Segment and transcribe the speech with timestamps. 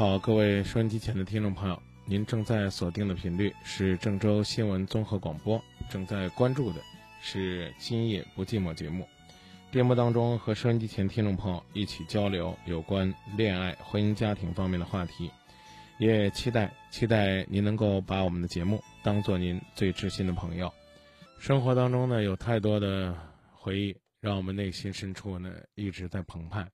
[0.00, 6.80] 好，各位收音机前的听众朋友，您正在锁定的频率是郑州新闻综合广播，正在关注的
[7.20, 9.06] 是《今夜不寂寞》节目。
[9.70, 15.30] 电波当中和收音机前听众朋友一起交流有关恋爱、婚姻、家庭方面的话题，
[15.98, 20.72] 也期待期待您能够把我们的节目当做您最知心的朋友。
[21.38, 23.14] 生活当中呢，有太多的
[23.52, 26.66] 回忆，让我们内心深处呢一直在澎湃。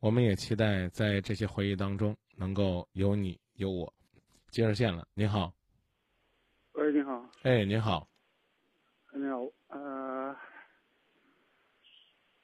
[0.00, 3.92] 我们也期待在这些回忆当中能够有你有我。
[4.50, 5.54] 接热线了，你好，
[6.72, 8.06] 喂，你好，哎，你好，
[9.14, 10.36] 你好，呃，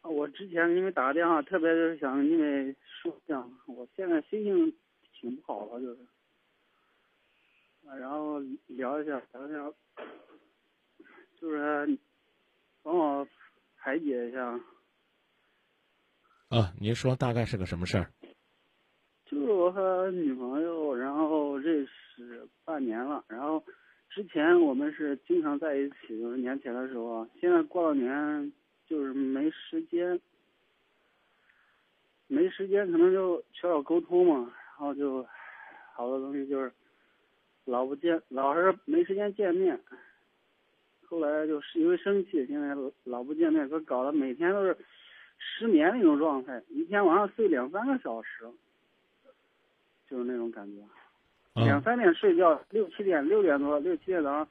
[0.02, 4.74] 我之前给你们打个电话，特别就是想因为说一下，我现在心情
[5.12, 6.00] 挺不好了，就是，
[7.86, 9.72] 啊然后聊一下，聊一下，
[11.38, 11.98] 就是
[12.82, 13.28] 帮我
[13.76, 14.58] 排解一下，
[16.48, 18.10] 啊，您说大概是个什么事儿？
[19.30, 23.62] 就是我和女朋友，然后认识半年了，然后
[24.08, 28.50] 之前我们是经常在一起，就是年前的时候啊，现在过了年
[28.86, 30.18] 就是没时间，
[32.26, 35.22] 没时间可能就缺少沟通嘛，然后就
[35.92, 36.72] 好多东西就是
[37.66, 39.78] 老不见，老是没时间见面。
[41.06, 42.74] 后来就是因为生气，现在
[43.04, 44.74] 老不见面，可搞得每天都是
[45.38, 48.46] 失眠那种状态，一天晚上睡两三个小时，
[50.10, 50.82] 就是那种感觉。
[51.64, 54.46] 两啊，三点睡觉，六七点六点多六七点早上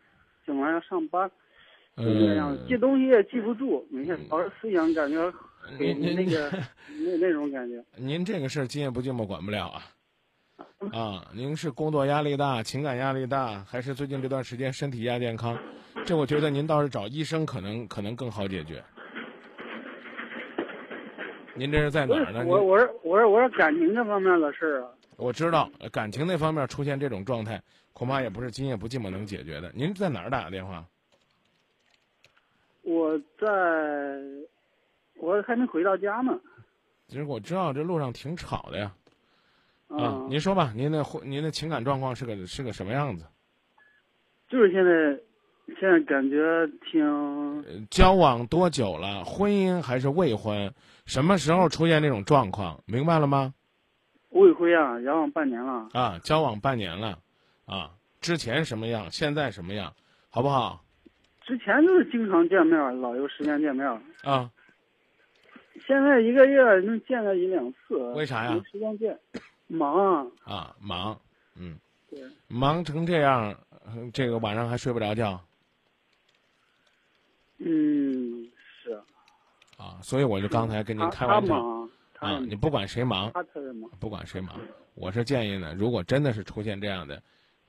[0.45, 1.29] 醒来要上班，
[1.95, 5.31] 就这样，嗯，记东西也记不住，每天老是思想感觉
[5.79, 6.49] 给您您那个
[7.05, 7.83] 那那种感觉。
[7.95, 9.81] 您这个事儿今夜不寂寞管不了啊。
[10.91, 15.57] 啊，您是工作压力大、情感压力大，还是最近这段时间身体亚健康？
[16.05, 18.83] 这我觉得您倒是找医生可能可能更好解决。
[21.55, 22.43] 您这是在哪儿呢？
[22.45, 27.61] 我我是我是我是感情这方面的事儿啊，我知道呃感情那方面出现这种状态，
[27.91, 29.71] 恐怕也不是今夜不寂寞能解决的。
[29.75, 30.85] 您在哪儿打的电话？
[32.83, 33.47] 我在，
[35.15, 36.39] 我还没回到家呢。
[37.07, 38.93] 其实我知道这路上挺吵的呀。
[39.89, 43.25] 啊啊，，您说吧，您的婚您的情感状况是个是个什么样子？
[44.49, 47.01] 就是现在，现在感觉挺
[47.63, 49.25] 呃交往多久了？
[49.25, 50.73] 婚姻还是未婚？
[51.05, 52.81] 什么时候出现这种状况？
[52.85, 53.53] 明白了吗？
[54.37, 55.89] 未婚啊，交往半年了。
[55.93, 57.19] 啊，交往半年了，
[57.65, 59.93] 啊，之前什么样，现在什么样，
[60.29, 60.83] 好不好？
[61.41, 63.87] 之前就是经常见面，老有时间见面。
[64.23, 64.51] 啊，
[65.85, 67.95] 现在一个月能见个一两次。
[68.13, 69.17] 为啥呀没时间见，
[69.67, 70.27] 忙啊。
[70.43, 71.17] 啊，忙，
[71.55, 71.77] 嗯，
[72.09, 73.55] 对，忙成这样，
[73.85, 75.39] 呃这个晚上还睡不着觉
[77.59, 78.49] 嗯，
[78.83, 79.01] 是。
[79.77, 81.87] 啊，所以我就刚才跟您开玩笑
[82.19, 83.31] 啊，你不管谁忙。
[83.99, 84.59] 不管谁忙，
[84.95, 87.21] 我是建议呢，如果真的是出现这样的，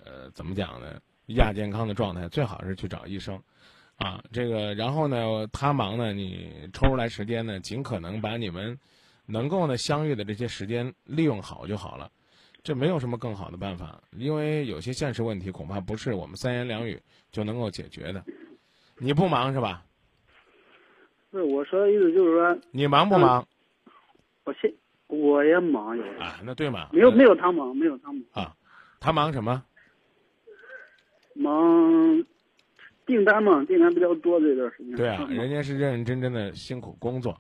[0.02, 3.40] 呃，怎么讲呢，亚健康的状态，最好是去找医生，
[3.96, 8.78] 啊，这个，然后呢，他忙呢，你抽出来时间呢，尽可能把你们
[9.26, 12.10] 能够呢相遇的这些时间利用好就好了，
[12.62, 16.98] 这没有什么更好的办法，因为有些现实问题恐怕不是我们三言两语
[17.30, 18.24] 就能够解决的。
[18.96, 19.84] 你不忙是吧？
[21.30, 23.46] 不是我说的意思就是说，你忙不忙？
[24.48, 24.72] 我现
[25.08, 26.88] 我也忙有，啊，那对嘛？
[26.90, 28.56] 没有没有有他忙，没有他忙，啊，
[28.98, 29.62] 他忙什么？
[31.34, 32.24] 忙
[33.04, 34.96] 订单嘛，订单比较多这段时间。
[34.96, 37.38] 对啊，人家是认认真真的辛苦工作，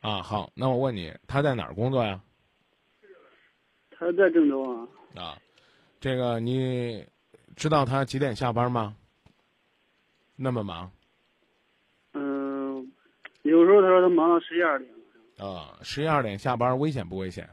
[0.00, 2.20] 啊，好，那我问你，他在哪儿工作呀？
[3.92, 5.38] 他在郑州啊，啊，
[6.00, 7.06] 这个你
[7.54, 8.96] 知道他几点下班吗？
[10.34, 10.90] 那么忙
[12.14, 12.92] 嗯、
[13.42, 14.90] 有时候他说他忙到十一二点。
[15.38, 17.48] 啊，十一二点下班，危险不危险？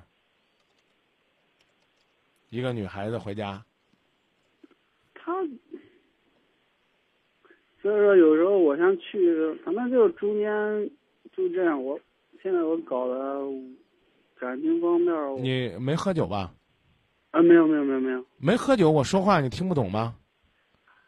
[2.50, 3.64] 一个女孩子回家，
[5.14, 5.34] 他，
[7.82, 10.90] 所以说有时候我想去，反正就是中间
[11.36, 11.84] 就这样。
[11.84, 12.00] 我
[12.42, 13.16] 现在我搞的
[14.40, 16.54] 感情方面，你没喝酒吧？
[17.32, 20.16] 啊，没有没有没有没有，没喝酒，我说话你听不懂吗？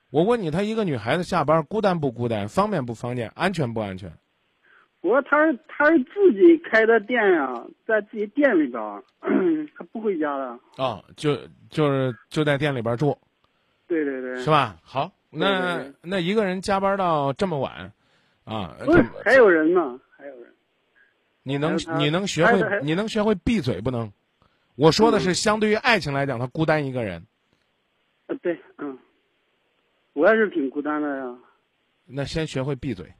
[0.09, 2.47] 我问你，她一个女孩子下班孤单不孤单？
[2.47, 3.30] 方便不方便？
[3.30, 4.12] 安全不安全？
[5.07, 9.01] 我说他是他是自己开的店呀，在自己店里边儿，
[9.77, 10.59] 他不回家的。
[10.75, 11.38] 哦，就
[11.69, 13.18] 就是就在店里边住，
[13.88, 14.77] 对对对，是吧？
[14.83, 17.94] 好，那那一个人加班到这么晚，
[18.44, 20.54] 啊，不是这还有人呢，还有人。
[21.44, 24.12] 你能你能学会你能学会闭嘴不能？
[24.75, 27.25] 我说的是相对于爱情来讲，他孤单一个人，
[28.25, 29.00] 呃，对，嗯，
[30.12, 31.38] 我也是挺孤单的呀。
[32.06, 33.13] 那先学会闭嘴。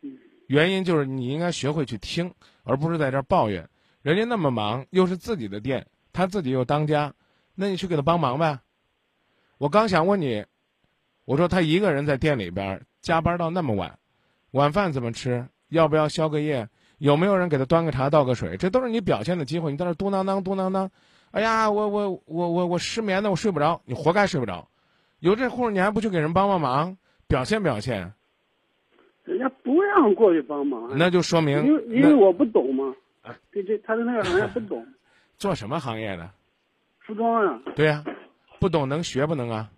[0.00, 0.16] 嗯
[0.48, 2.34] 原因就是你应该学会去听，
[2.64, 3.68] 而不是在这儿抱怨。
[4.02, 7.12] 人家那么忙，又是自己的店，他自己又当家，
[7.54, 8.58] 那你去给他帮忙呗。
[9.58, 10.44] 我刚想问你，
[11.26, 13.98] 我说他一个人在店里边加班到那么晚，
[14.52, 15.46] 晚饭怎么吃？
[15.68, 16.66] 要不要宵个夜？
[16.96, 18.56] 有没有人给他端个茶倒个水？
[18.56, 19.70] 这都是你表现的机会。
[19.70, 20.88] 你在那嘟囔囔嘟囔囔，
[21.30, 23.82] 哎呀，我我我我我失眠呢，我睡不着。
[23.84, 24.66] 你活该睡不着。
[25.18, 26.96] 有这户你还不去给人帮帮忙，
[27.26, 28.14] 表现表现，
[29.24, 29.48] 人家
[29.88, 34.86] 让过去帮忙，那就说明因为因为我不懂嘛啊，对这他的那个行业不懂，
[35.38, 36.30] 做什么行业的？
[37.00, 38.04] 服装啊，对呀、
[38.60, 39.70] 不懂能学不能啊？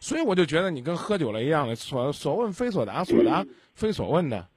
[0.00, 4.48] 所以我就觉得你跟喝酒了一样的，所所问非所答，所答 非所问的。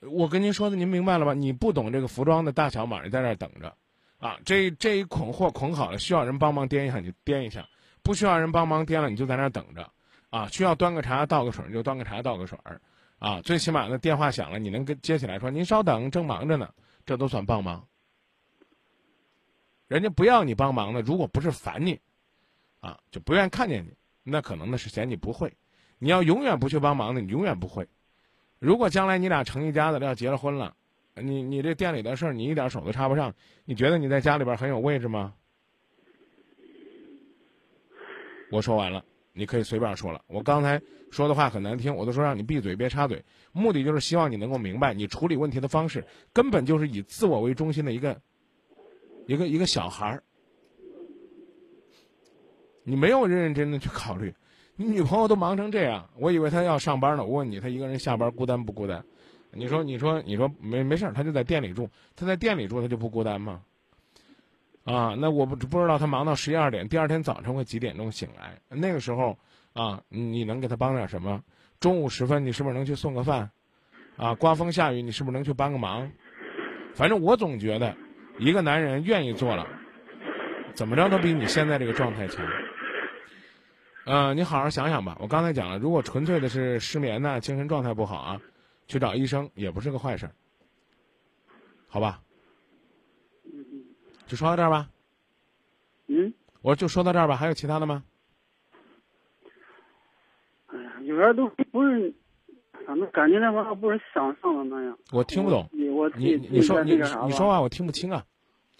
[0.00, 1.32] 我跟您说的，您明白了吧？
[1.32, 3.74] 你不懂这个服装的大小码，你在那儿等着，
[4.18, 7.66] 啊，这这一捆货捆好了，需要人帮忙掂一下你就掂一下，
[8.02, 9.90] 不需要人帮忙掂了你就在那儿等着，
[10.30, 12.80] 啊，需要端个茶倒个水就端个茶倒个水儿，
[13.18, 16.72] 啊，最起码呢电话响了你能跟接起来说您稍等，正忙着呢，
[17.04, 17.86] 这都算帮忙。
[19.88, 22.00] 人家不要你帮忙的，如果不是烦你，
[22.80, 23.94] 啊，就不愿意看见你，
[24.24, 25.52] 那可能呢是嫌你不会。
[25.98, 27.88] 你要永远不去帮忙的，你永远不会。
[28.58, 30.74] 如果将来你俩成一家子了，要结了婚了，
[31.14, 33.32] 你你这店里的事儿你一点手都插不上，
[33.64, 35.34] 你觉得你在家里边很有位置吗？
[38.50, 39.04] 我说完了，
[39.36, 40.22] 你可以随便说了。
[40.26, 40.80] 我刚才
[41.10, 43.22] 说的话很难听，我都说让你闭嘴别插嘴，
[43.52, 46.02] 目的就是希望你能够明白，你处理问题的方式
[46.32, 48.18] 根本就是以自我为中心的一个
[49.26, 50.22] 一个一个小孩儿，
[52.82, 54.34] 你没有认认真真的去考虑，
[54.74, 57.24] 你女朋友都忙成这样，我以为她要上班呢。
[57.24, 59.04] 我问你，她一个人下班孤单不孤单？
[59.52, 63.62] 你说，你说，你说没没事儿，她就在店里住，她在店里住，她就不孤单吗？
[64.86, 68.60] 啊，那我不不知道他忙到十一二点，第二天早晨会几点钟醒来？
[68.68, 69.36] 那个时候
[69.72, 71.42] 啊，你能给他帮点什么？
[71.80, 73.50] 中午时分，你是不是能去送个饭？
[74.16, 76.12] 啊，刮风下雨，你是不是能去帮个忙？
[76.94, 77.96] 反正我总觉得，
[78.38, 79.66] 一个男人愿意做了，
[80.72, 82.46] 怎么着都比你现在这个状态强。
[84.04, 85.16] 呃，你好好想想吧。
[85.20, 88.40] 我刚才讲了，如果纯粹的是失眠呐、精神状态不好啊，
[88.86, 90.32] 去找医生也不是个坏事儿，
[91.88, 92.20] 好吧？
[94.26, 94.88] 就说到这儿吧。
[96.08, 96.32] 嗯，
[96.62, 97.36] 我就说到这儿吧。
[97.36, 98.04] 还有其他的吗？
[100.66, 102.14] 哎呀，有点都不是，
[102.86, 104.98] 反正感觉那玩意儿不是想象的那样。
[105.12, 105.68] 我听不懂。
[105.72, 108.24] 你我你你说你你说话我听不清啊。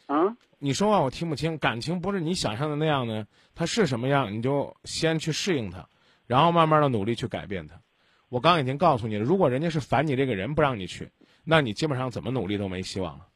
[0.07, 0.37] 啊？
[0.59, 5.87] 你说话我听不清，感情不是你想象的那样呢，它是什么样，你就先去适应它，
[6.27, 7.81] 然后慢慢的努力去改变它。
[8.29, 11.11] 我刚已经告诉你了，如果人家是烦你这个人不让你去，
[11.45, 13.27] 那你基本上怎么努力都没希望了，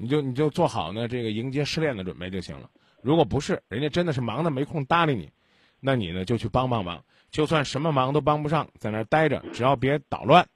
[0.00, 2.70] 你就你就做好呢这个迎接失恋的准备就行了。
[3.02, 5.30] 如果不是，人家真的是忙的没空搭理你，
[5.78, 10.48] 那你呢就去帮帮忙，就算什么忙都帮不上，在那儿待着，只要别捣乱，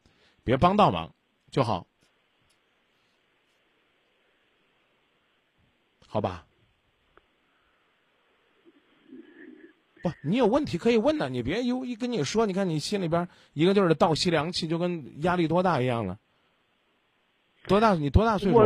[0.45, 1.15] 别帮倒忙
[1.51, 1.87] 就好。
[6.07, 6.47] 好吧？
[10.03, 16.19] 不，你有问题可以问呢，你别一一跟你说，你看你心里边一个劲儿的倒吸凉气，就跟压力多大一样了。
[17.67, 17.95] 多大？
[17.95, 18.59] 你多大岁数？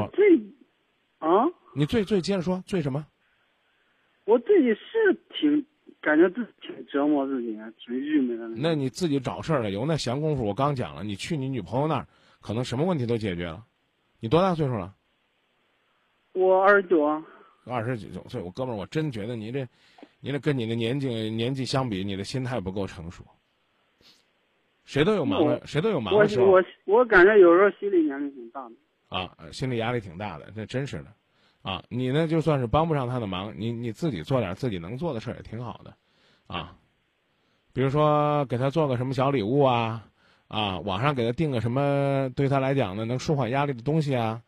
[1.18, 3.06] 啊，你最最接着说，最什么？
[4.24, 5.64] 我自己是挺
[6.00, 10.44] 感觉自己挺折磨自己，挺郁闷的那你自己找事儿了，有那闲工夫。
[10.44, 12.06] 我刚讲了，你去你女朋友那儿，
[12.40, 13.64] 可能什么问题都解决了。
[14.20, 14.94] 你多大岁数了？
[16.32, 17.24] 我二十九啊。
[17.64, 19.66] 二十九岁，我哥们儿，我真觉得你这，
[20.20, 23.24] 你这跟你的年纪年纪相比，你的心态不够成熟。
[24.84, 28.74] 谁都有忙的，谁都有忙我的时候我我感觉有时候心理年龄挺大的。
[29.08, 31.12] 啊，心理压力挺大的，这真是的，
[31.62, 35.94] 啊，你呢就算是帮不上他的忙，你你自己做点自己能做的事儿也挺好的，
[36.46, 36.76] 啊，
[37.72, 40.04] 比如说给他做个什么小礼物啊，
[40.48, 44.42] 啊，网上给他订个什么对他来讲呢能舒缓压力的东西啊，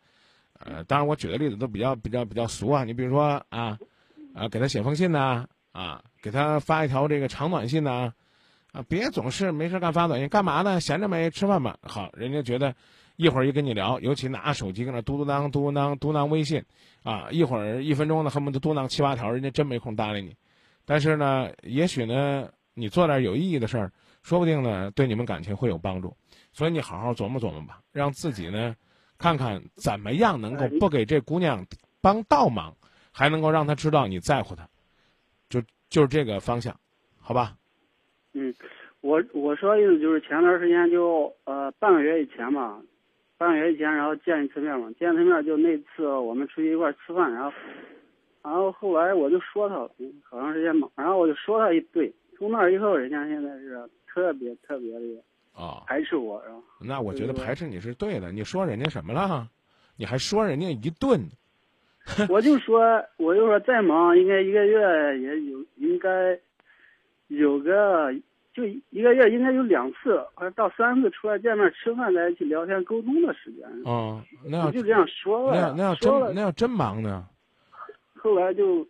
[0.59, 2.83] 呃，当然我举的例子都比较比较比较俗啊。
[2.83, 3.77] 你比如说啊，
[4.33, 8.13] 啊，给他写封信呐，啊，给他发一条这个长短信呐，
[8.71, 10.79] 啊，别总是没事干发短信，干嘛呢？
[10.79, 11.29] 闲着没？
[11.31, 11.77] 吃饭吧。
[11.81, 12.75] 好，人家觉得
[13.15, 16.63] 一会儿一跟你聊，尤其拿手机搁那嘟嘟囔嘟嘟当嘟囔微信，
[17.03, 20.35] 啊，一会儿一分钟呢，恨不得嘟囔七八条，人家真没空搭理你。
[20.85, 23.91] 但是呢，也许呢，你做点有意义的事儿，
[24.23, 26.15] 说不定呢，对你们感情会有帮助。
[26.51, 28.75] 所以你好好琢磨琢磨吧，让自己呢。
[29.17, 31.63] 看看怎么样能够不给这姑娘
[32.01, 32.75] 帮倒忙，
[33.11, 34.67] 还能够让她知道你在乎她，
[35.47, 36.75] 就就是这个方向，
[37.19, 37.55] 好吧？
[38.33, 38.51] 嗯，
[39.01, 42.81] 我我说的意思就是前段时间就呃半个月以前嘛，
[43.41, 47.51] 半个月以前然后见一次面嘛，见一次面就那次我们出去一块吃饭，然后
[48.43, 49.91] 然后后来我就说他了，
[50.29, 55.23] 好长时间嘛，然后我就说他一对，从那以后人家现在是特别特别的。
[55.53, 58.31] 啊，排斥我，然后那我觉得排斥你是对的。
[58.31, 59.49] 你说人家什么了？
[59.97, 61.19] 你还说人家一顿？
[62.29, 66.39] 我就说，我就说再忙，应该一个月也有，应该
[67.27, 68.13] 有个
[68.53, 73.67] 就一个月应该有两次或者到三次出来见面吃饭，在一起聊天沟通的时间。
[73.85, 75.59] 哦，那要就这样说了。
[75.59, 77.27] 那那要真那要真忙呢？
[78.15, 78.87] 后来就。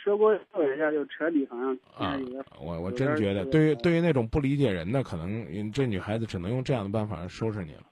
[0.00, 2.16] 说过一下就彻底好像啊，
[2.60, 7.82] 我我真觉得，对于对于那种不理解人的，可能这女孩子只能用这样的办法收拾你了。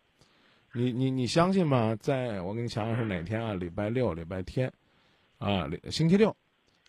[0.73, 1.97] 你你你相信吗？
[2.01, 3.55] 在我给你想想是哪天啊？
[3.55, 4.73] 礼拜六、礼拜天，
[5.39, 6.35] 啊，星期六，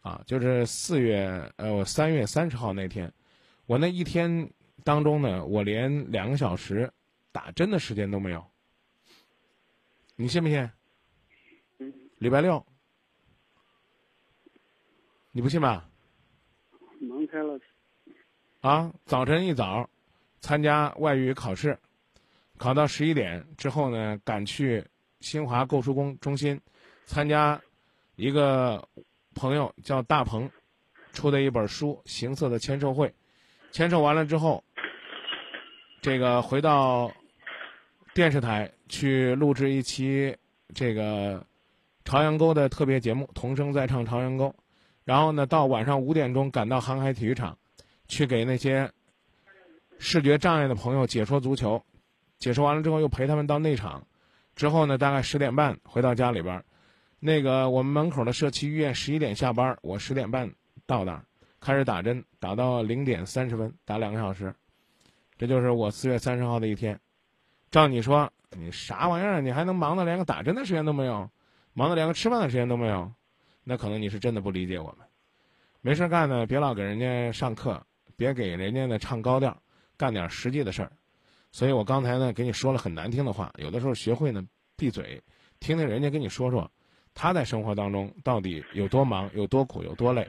[0.04, 3.12] 啊，就是四月呃，我三月三十号那天，
[3.68, 4.50] 我那一天
[4.86, 6.90] 当中呢，我连两个小时
[7.34, 8.44] 打针的时间都没有。
[10.16, 10.72] 你信不信？
[12.18, 12.66] 礼拜六。
[15.32, 15.90] 你不信吧？
[17.02, 17.60] 忙开了。
[18.62, 19.88] 啊，早晨一早，
[20.40, 21.78] 参加外语考试，
[22.58, 24.84] 考到十一点之后呢，赶去
[25.20, 26.60] 新华购书工中心
[27.06, 27.62] 参加
[28.16, 28.88] 一个
[29.36, 30.50] 朋友叫大鹏
[31.12, 33.08] 出的一本书《行色的签售会》，
[33.78, 34.64] 签售完了之后，
[36.02, 37.12] 这个回到
[38.16, 40.36] 电视台去录制一期
[40.74, 41.46] 这个
[42.04, 44.46] 朝阳沟的特别节目《童声在唱朝阳沟》。
[45.06, 47.56] 然后呢，到晚上五点钟赶到航海体育场，
[48.08, 48.92] 去给那些
[50.00, 51.80] 视觉障碍的朋友解说足球。
[52.40, 54.04] 解说完了之后，又陪他们到内场。
[54.56, 56.66] 之后呢，大概十点半回到家里边儿。
[57.20, 60.52] 那个我们门口的社区医院十一点下班，我十点半
[60.88, 61.24] 到那儿
[61.68, 64.56] 开始打针，打到零点三十分，打两个小时。
[65.38, 66.98] 这就是我四月三十号的一天。
[67.70, 69.42] 照你说，你啥玩意儿？
[69.42, 71.30] 你还能忙的连个打针的时间都没有，
[71.74, 73.12] 忙的连个吃饭的时间都没有？
[73.66, 75.06] 那可能你是真的不理解我们，
[75.82, 79.62] 没事干呢，别老给人家上课，别给人家呢唱高调，
[79.98, 80.92] 干点实际的事儿。
[81.52, 84.42] 所以我刚才呢给你说了很难听的话，有的时候学会呢
[84.78, 85.22] 闭嘴，
[85.60, 86.72] 听听人家跟你说说，
[87.14, 90.26] 他在生活当中到底有多忙、有多苦、有多累。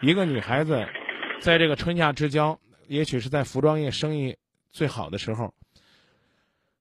[0.00, 0.86] 一个女孩子，
[1.40, 4.36] 在这个春夏之交，也许是在服装业生意
[4.70, 5.52] 最好的时候，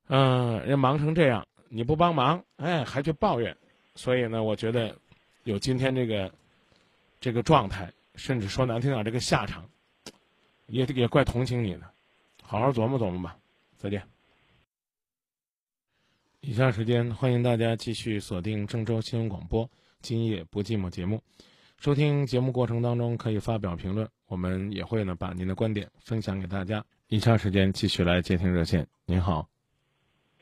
[0.07, 3.55] 嗯，人忙成这样，你不帮忙，哎，还去抱怨，
[3.95, 4.95] 所以呢，我觉得。
[5.45, 6.31] 有今天这个
[7.19, 9.67] 这个状态，甚至说难听点，这个下场，
[10.67, 11.81] 也也怪同情你的，
[12.43, 13.35] 好好琢磨琢磨吧。
[13.77, 14.03] 再见。
[16.41, 19.65] 以下时间欢迎大家继续锁定郑州新闻广播
[20.01, 21.19] 《今夜不寂寞》节目，
[21.79, 26.83] 收听节目过程当中可以发表评论，我们也会呢把您的观点分享给大家。
[27.07, 28.85] 以下时间继续来接听热线。
[29.05, 29.47] 您好。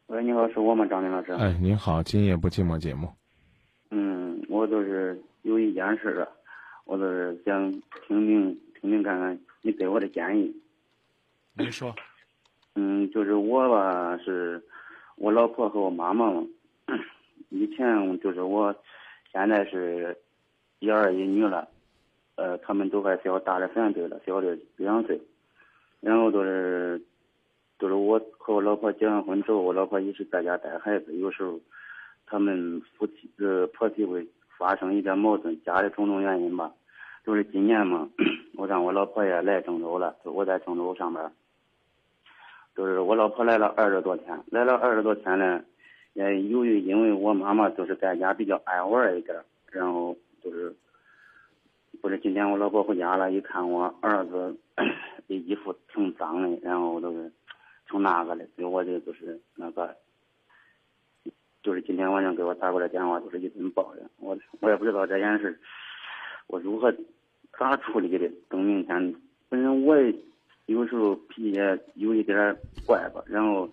[0.08, 1.34] 喂，你好，是我吗，张林老师？
[1.34, 3.08] 哎，您好，《今夜不寂寞》节目。
[3.92, 6.28] 嗯，我就是有一件事啊，
[6.86, 7.72] 我就是想
[8.08, 10.52] 听听听听看看你对我的建议。
[11.54, 11.94] 你说。
[12.74, 14.60] 嗯，就是我吧，是
[15.18, 16.44] 我老婆和我妈妈嘛。
[17.50, 18.76] 以前就是我，
[19.32, 20.18] 现在是
[20.80, 21.68] 一儿一女了，
[22.36, 25.20] 呃，他们都还小，大的三岁了，小的两岁。
[26.00, 27.02] 然后都是，
[27.78, 31.60] 都是我和我老婆结完婚之后，我老婆一直在家带孩子，有时候。
[32.30, 36.74] 他们夫妻呃婆媳会发生一点矛盾，家里种种原因吧。
[37.26, 38.10] 就是今年嘛，
[38.58, 41.32] 我让我老婆也来郑州了，我在郑州上班。
[42.76, 45.64] 就是我老婆来了二十多天，来了二十多天呢，
[46.12, 49.42] 也由于因为我妈妈就是在家比较爱玩一点，
[49.72, 50.14] 然后
[50.50, 50.76] 就是，
[52.02, 54.58] 不是今天我老婆回家了，一看我儿子
[55.28, 57.32] 的衣服挺脏的，然后都是
[57.90, 59.96] 挺那个的，给我的就是那个。
[61.64, 64.10] 就是今天晚上给我打过来电话，就是一顿抱怨。
[64.20, 65.60] 我我也不知道这件事，
[66.48, 66.94] 我如何
[67.60, 68.32] 咋处理的。
[68.48, 69.16] 等明天，
[69.50, 70.16] 反正我也
[70.68, 71.60] 有时候脾气
[71.96, 73.22] 有一点怪吧。
[73.26, 73.68] 然后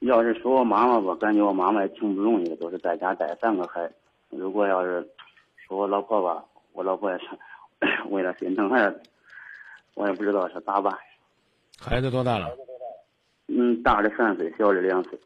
[0.00, 3.94] 要是说我妈妈吧，感觉我妈妈也挺不容易的，都是在家带三个孩子。
[4.30, 5.06] 如果要是
[5.66, 7.26] 说我老婆吧，我老婆也是
[8.08, 9.02] 为了心疼孩子，
[9.94, 10.96] 我也不知道是咋办。
[11.78, 12.56] 孩子多大了？
[13.48, 15.18] 嗯，大的三岁，小的两岁。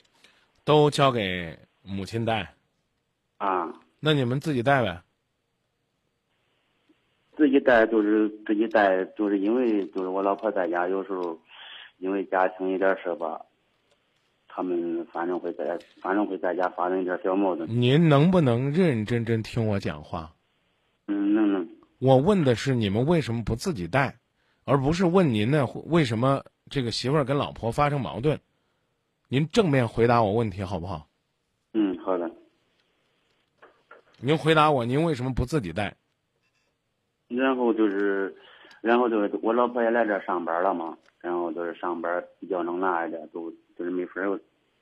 [0.64, 2.54] 都交给母亲带，
[3.38, 5.02] 啊，那你们自己带呗。
[7.36, 11.38] 自己带就是自己带，就是因为就是我老婆在家，有时候
[11.96, 13.40] 因为家庭一点事吧，
[14.60, 17.66] 他们反正会在，反正会在家发生一点小矛盾。
[17.66, 20.34] 您能不能认认真真听我讲话？
[21.06, 21.66] 嗯，能能。
[21.98, 24.14] 我问的是你们为什么不自己带，
[24.66, 28.38] 而不是问您呢为什么这个媳妇儿跟老婆发生矛盾。
[29.28, 31.08] 您正面回答我问题好不好？
[31.72, 32.30] 嗯，好的。
[34.18, 35.96] 您回答我，您为什么不自己带？
[37.28, 38.36] 然后就是，
[38.82, 44.38] 然后就是我老婆也来这上班了嘛，然后就是上班比较能拿一点，都就是没法儿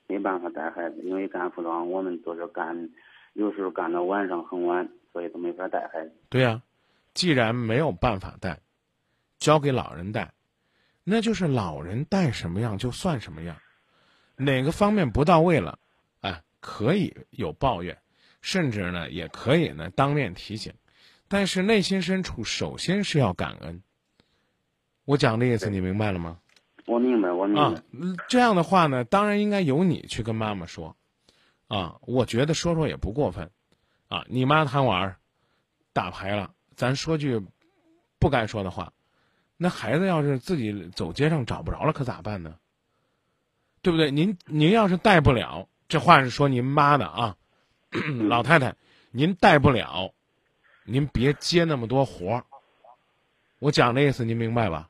[0.09, 2.89] 没办法带孩子，因为干服装我们都是干，
[3.33, 6.11] 有时候干到晚上很晚，所以都没法带孩子。
[6.29, 6.63] 对呀、
[7.13, 8.59] 既然没有办法带，
[9.37, 10.33] 交给老人带，
[11.03, 13.55] 那就是老人带什么样就算什么样。
[14.35, 15.77] 哪个方面不到位了，
[16.21, 17.95] 哎，可以有抱怨，
[18.41, 20.73] 甚至呢也可以呢当面提醒，
[21.27, 23.83] 但是内心深处首先是要感恩。
[25.05, 26.39] 我讲的意思你明白了吗？
[26.89, 27.83] 我明白，我明白。
[28.27, 30.95] 这样的话呢，当然应该由你去跟妈妈说，
[31.67, 33.51] 啊，我觉得说说也不过分，
[34.07, 35.17] 啊，你妈贪玩儿，
[35.93, 37.39] 打牌了，咱说句
[38.17, 38.91] 不该说的话，
[39.55, 42.55] 那孩子要是自己走街上找不着了，可咋办呢？
[43.83, 44.09] 对不对？
[44.09, 47.37] 您您要是带不了，这话是说您妈的啊，
[48.27, 48.75] 老太太，
[49.11, 50.11] 您带不了，
[50.85, 52.43] 您别接那么多活儿。
[53.59, 54.89] 我讲的意思您明白吧？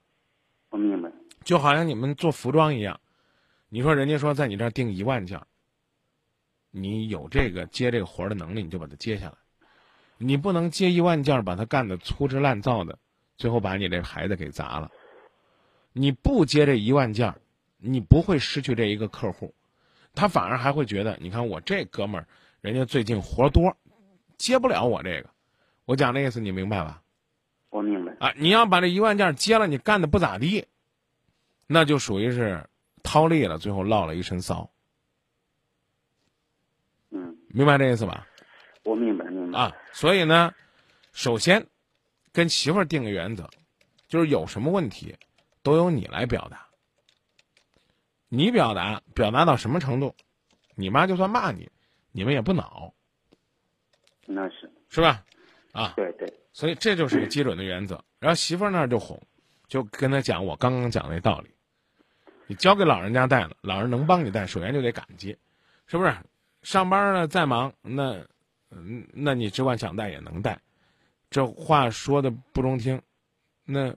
[0.70, 1.09] 我明白。
[1.44, 3.00] 就好像你们做服装一样，
[3.70, 5.48] 你说人家说在你这儿订一万件儿，
[6.72, 9.34] 你有这个接这个活儿的能力，你就把它接下来。
[10.18, 13.00] 你不能接一万件儿，把它干的粗制滥造的，
[13.38, 14.92] 最后把你这孩子给砸了。
[15.94, 17.42] 你不接这一万件儿，
[17.78, 19.54] 你不会失去这一个客户，
[20.14, 22.28] 他反而还会觉得，你看我这哥们儿，
[22.62, 23.76] 人家最近活儿多，
[24.38, 25.30] 接不了我这个。
[25.86, 27.02] 我讲的意思你明白吧？
[27.70, 28.14] 我明白。
[28.20, 30.68] 啊，你要把这一万件接了，你干的不咋地，
[31.72, 32.68] 那就属于是
[33.04, 34.68] 掏利了，最后落了一身骚，
[37.12, 38.28] 嗯，明白这意思吧？
[38.84, 39.60] 我明白，明白。
[39.60, 40.52] 啊，所以呢，
[41.14, 41.64] 首先
[42.32, 43.48] 跟媳妇儿定个原则，
[44.08, 45.16] 就是有什么问题，
[45.62, 46.68] 都由你来表达。
[48.30, 50.16] 你表达表达到什么程度，
[50.74, 51.70] 你妈就算骂你，
[52.12, 52.92] 你们也不恼，
[54.26, 54.72] 那是。
[54.90, 55.24] 是吧？
[55.72, 56.28] 啊，对对。
[56.52, 58.04] 所以这就是个基准的原则。
[58.18, 59.22] 然后媳妇儿那儿就哄，
[59.68, 61.52] 就跟他讲我刚刚讲那道理。
[62.50, 65.38] 你交给老人家带了，老人能帮你带，首先就得感激，
[65.86, 66.12] 是不是？
[66.64, 68.26] 上班呢再忙，那，
[68.72, 70.60] 嗯，那你只管想带也能带。
[71.30, 73.00] 这话说的不中听，
[73.66, 73.96] 那，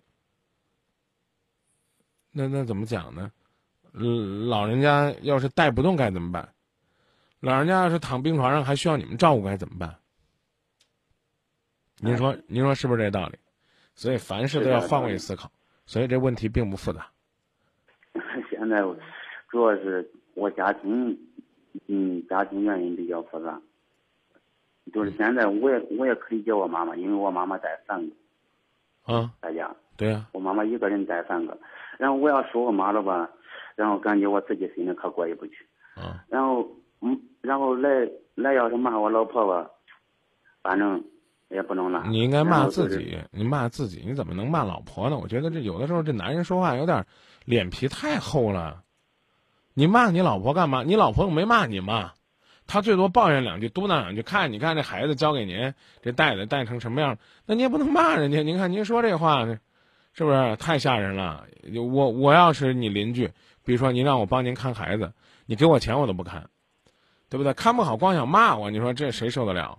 [2.30, 3.32] 那那怎么讲呢？
[3.94, 6.46] 嗯，老人家要是带不动该怎么办？
[7.40, 9.98] 老人家要是躺病床上还需要你们照顾该怎么办？
[11.96, 13.38] 您说，您说是不是这道理？
[13.94, 15.50] 所以凡事都要换位思考，
[15.86, 17.11] 所以这问题并不复杂。
[18.62, 18.80] 现在
[19.50, 21.18] 主要是我家庭，
[21.88, 23.60] 嗯，家庭原因比较复杂。
[24.92, 28.14] 就是现在我也我也可以叫我妈妈，因为我妈妈带三个
[29.12, 31.58] 啊，在家，对呀、我妈妈一个人带三个。
[31.98, 33.28] 然后我要说我妈了吧，
[33.74, 35.66] 然后感觉我自己心里可过意不去。
[35.96, 36.70] 啊，然后
[37.00, 39.68] 嗯，然后来来要是骂我老婆吧，
[40.62, 41.02] 反正
[41.52, 42.02] 也不能那。
[42.08, 45.18] 你应该骂自己，你骂自己，你怎么能骂老婆呢？
[45.18, 47.06] 我觉得这有的时候这男人说话有点
[47.44, 48.82] 脸皮太厚了。
[49.74, 50.82] 你骂你老婆干嘛？
[50.82, 52.12] 你老婆又没骂你嘛，
[52.66, 57.18] 她最多抱怨两句，嘟囔两句，看你看这孩子交给您，这带的带成什么样？
[57.46, 58.42] 那你也不能骂人家。
[58.42, 59.46] 您看您说这话，
[60.12, 61.46] 是不是太吓人了？
[61.74, 63.30] 我我要是你邻居，
[63.64, 65.12] 比如说您让我帮您看孩子，
[65.46, 66.50] 你给我钱我都不看，
[67.30, 67.54] 对不对？
[67.54, 69.78] 看不好光想骂我，你说这谁受得了？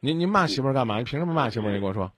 [0.00, 0.98] 您您骂媳妇儿干嘛？
[0.98, 1.72] 你凭什么骂媳妇儿？
[1.72, 2.10] 你跟我说。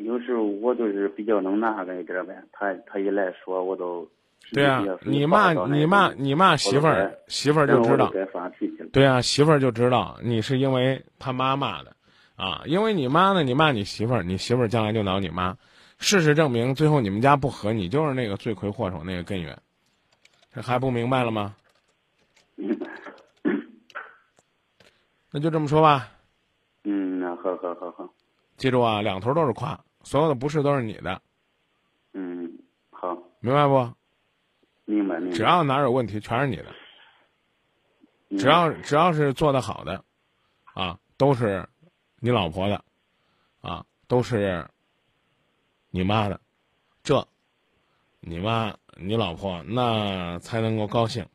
[0.00, 4.08] 有时候我就是比较能那个一点呗，他他一来说我都。
[4.52, 8.12] 对啊，你骂你骂你骂媳妇儿，媳妇儿就知道。
[8.92, 11.94] 对啊，媳妇儿就知道你是因为他妈骂的，
[12.34, 15.56] 啊，因为你妈呢，你骂你媳妇儿，你媳妇儿将来就挠你妈。
[15.98, 19.56] 事实证明，最后你们家不和，你就是那个罪魁祸首，那个根源。
[20.52, 21.54] 这还不明白了吗？
[22.56, 22.88] 明白。
[25.32, 26.12] 那就这么说吧。
[26.84, 28.14] 嗯，那好好好好。
[28.56, 31.20] 记住啊，两头都是夸，所有的不是都是你的。
[32.12, 32.58] 嗯，
[32.90, 33.16] 好。
[33.40, 33.92] 明白不？
[34.84, 35.36] 明白明白。
[35.36, 36.66] 只要哪有问题，全是你的。
[38.28, 40.04] 嗯只要只要是做得好的，
[40.72, 41.68] 啊，都是
[42.18, 42.82] 你老婆的，
[43.60, 44.66] 啊，都是
[45.90, 46.40] 你妈的，
[47.02, 47.28] 这
[48.20, 51.26] 你妈你老婆那才能够高兴。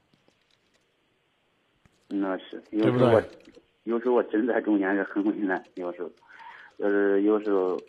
[2.08, 3.30] 那是对不对
[3.88, 6.10] 有时候我真在中间是很为难，有时候
[6.78, 7.80] 就是有时候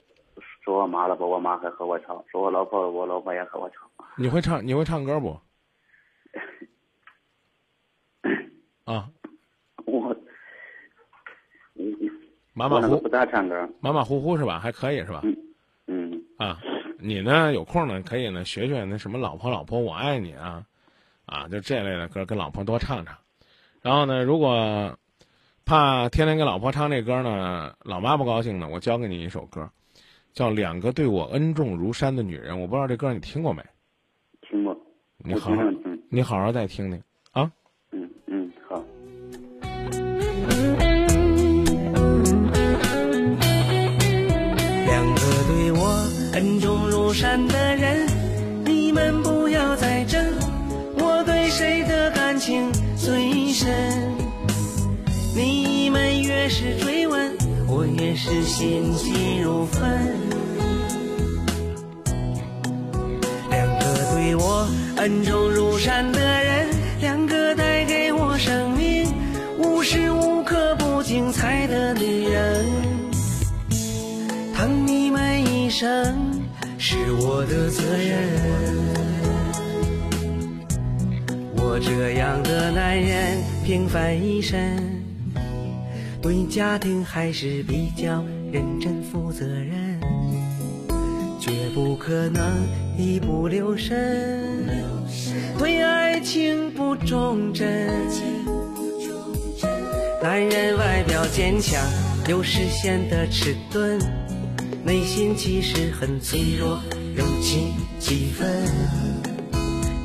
[0.62, 3.90] 说我妈了吧，我妈还和我吵；说我老婆，我老婆也和我吵。
[4.16, 5.36] 你会唱你会唱歌不？
[8.84, 9.10] 啊，
[9.86, 10.16] 我
[11.74, 11.92] 嗯
[12.54, 14.60] 马马虎不咋唱歌，马马虎虎是吧？
[14.60, 15.22] 还可以是吧？
[15.88, 16.60] 嗯啊，
[17.00, 20.64] 你呢有空呢可以呢学学那什么“老婆老婆我爱你”啊，
[21.26, 23.18] 啊，就这类的歌跟老婆多唱唱。
[23.82, 24.96] 然后呢，如果
[25.68, 29.68] 怕天天给老婆唱这歌呢，老妈不高兴呢，我教给你一首歌，
[30.32, 32.54] 叫《两个对我恩重如山的女人》。
[32.58, 33.62] 我不知道这歌你听过没？
[34.40, 34.74] 听过，
[35.18, 37.02] 你好好听，你好好再听听
[37.32, 37.52] 啊。
[37.92, 38.82] 嗯嗯好。
[44.86, 45.86] 两个对我
[46.32, 48.07] 恩重如山的人，
[56.48, 59.82] 是追问，我越是心急如焚。
[63.50, 66.68] 两个对我恩重如山的人，
[67.00, 69.12] 两个带给我生命
[69.58, 72.64] 无时无刻不精彩的女人。
[74.56, 76.42] 疼你们一生
[76.78, 78.18] 是我的责任。
[81.56, 84.58] 我这样的男人平凡一生，
[86.20, 90.00] 对家庭还是比较认真负责任，
[91.40, 92.42] 绝不可能
[92.98, 94.66] 一不留神，
[95.58, 97.88] 对爱情不忠贞。
[100.20, 101.80] 男人外表坚强，
[102.28, 103.98] 有时显得迟钝，
[104.84, 106.80] 内心其实很脆弱，
[107.14, 108.66] 柔情几分。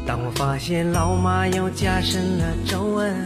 [0.05, 3.25] 当我发现老妈又加深了皱纹，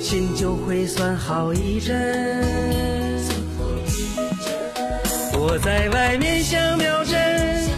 [0.00, 1.96] 心就会酸好一阵。
[5.34, 7.68] 我在外面像秒针，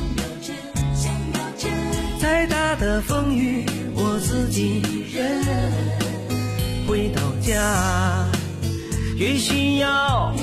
[2.20, 5.42] 再大的风雨我自己忍。
[6.86, 8.26] 回到家，
[9.16, 10.34] 越需要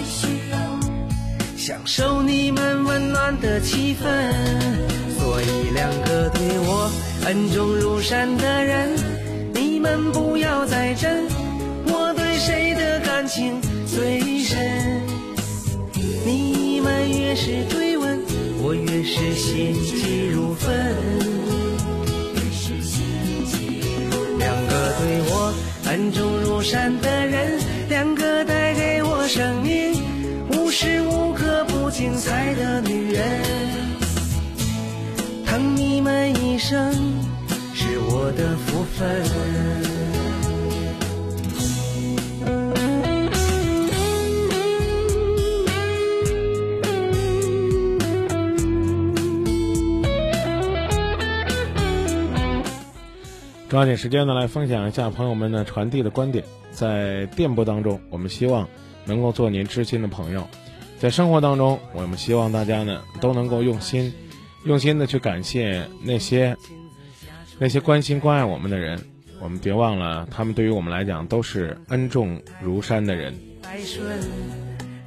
[1.57, 4.05] 享受你们温暖的气氛。
[5.19, 6.89] 所以两个对我
[7.25, 8.95] 恩重如山的人，
[9.53, 11.27] 你们不要再争，
[13.17, 15.01] 感情最深。
[16.23, 18.19] 你们越是追问，
[18.61, 20.69] 我越是心急如焚。
[24.37, 25.51] 两个对我
[25.87, 29.99] 恩重如山的人，两个带给我生命
[30.51, 33.25] 无时无刻不精彩的女人。
[35.43, 36.93] 疼你们一生
[37.73, 39.86] 是我的福分。
[53.69, 56.43] 抓紧时间呢，来分享一下朋友们呢传递的观点。
[56.71, 58.67] 在电波当中，我们希望
[59.05, 60.41] 能够做您知心的朋友；
[60.99, 64.13] 在生活当中，我们希望大家呢都能够用心、
[64.63, 66.55] 用心的去感谢那些
[67.59, 68.99] 那些关心关爱我们的人。
[69.39, 73.37] 我们别忘了，他们对于我们来讲都是恩重如山的人。
[73.63, 74.03] 爱顺，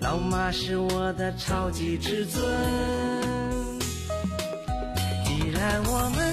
[0.00, 2.44] 老妈是我的超级至尊。
[5.24, 6.29] 既然我们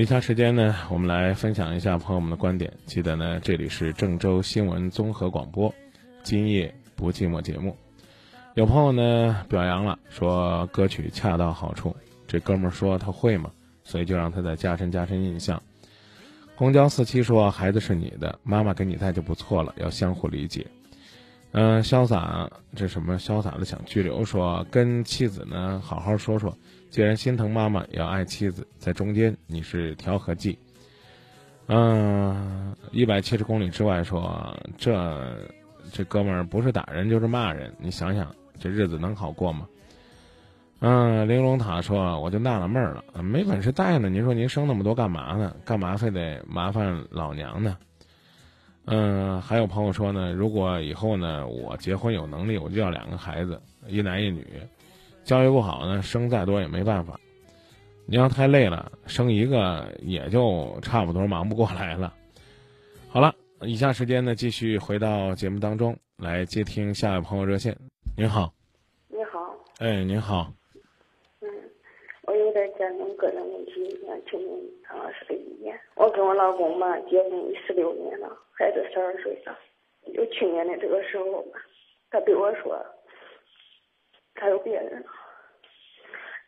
[0.00, 2.72] 以下时间呢，我们来分享一下朋友们的观点。
[2.86, 5.70] 记得呢，这里是郑州新闻综合广播，
[6.22, 7.76] 今夜不寂寞节目。
[8.54, 11.94] 有朋友呢表扬了，说歌曲恰到好处。
[12.26, 13.50] 这哥们儿说他会嘛，
[13.84, 15.62] 所以就让他再加深加深印象。
[16.56, 20.66] 公交四七说孩子是你的，妈妈给你带就不错了，要相互理解。
[21.52, 26.56] 嗯、潇洒这什么潇洒的想拘留说跟妻子呢好好说说，
[26.90, 30.58] 既然心疼妈妈，也要爱妻子，在中间你是调和剂。
[31.68, 35.48] 嗯，一百七十公里之外说这
[35.92, 39.68] 这哥们儿不是打人就是骂人，你想想这日子能好过吗？
[40.80, 45.54] 嗯，玲珑塔说我就纳了闷儿了，没本事带呢，您说您生那么多干嘛呢？
[45.64, 47.78] 干嘛非得麻烦老娘呢？
[48.86, 54.44] 嗯，还有朋友说呢，如果以后呢我结婚有能力，我就要两个孩子，一男一女。
[55.30, 57.20] 教育不好呢，生再多也没办法。
[58.04, 62.12] 你要太累了，生一个也就差不多忙不过来了。
[63.08, 67.76] 好了，以下时间呢，继续回到节目当中来接听下一位朋友热线。
[68.18, 68.52] 您好，
[69.06, 70.52] 你好，哎，您好，
[71.42, 71.48] 嗯，
[72.22, 75.78] 我有点家庭个人问题，想请您唐老师的意见。
[75.94, 77.30] 我跟我老公嘛结婚
[77.64, 79.56] 十六年了，孩子十二岁了。
[80.12, 81.60] 就去年的这个时候吧，
[82.10, 82.84] 他对我说
[84.34, 85.06] 他有别人了，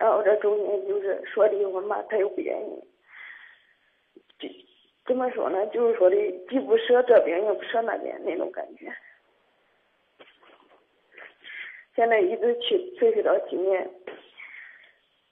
[0.02, 2.84] 然后这中间就是说离婚吧，他又不愿意，
[4.36, 4.48] 就
[5.06, 5.64] 怎么说呢？
[5.68, 6.16] 就是说的
[6.48, 8.92] 既不舍这边也不舍那边那种感觉。
[11.94, 13.88] 现在一直去持续到今年，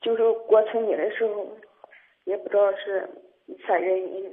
[0.00, 1.48] 就是过春节的时候，
[2.22, 3.10] 也不知道是
[3.66, 4.32] 啥原因，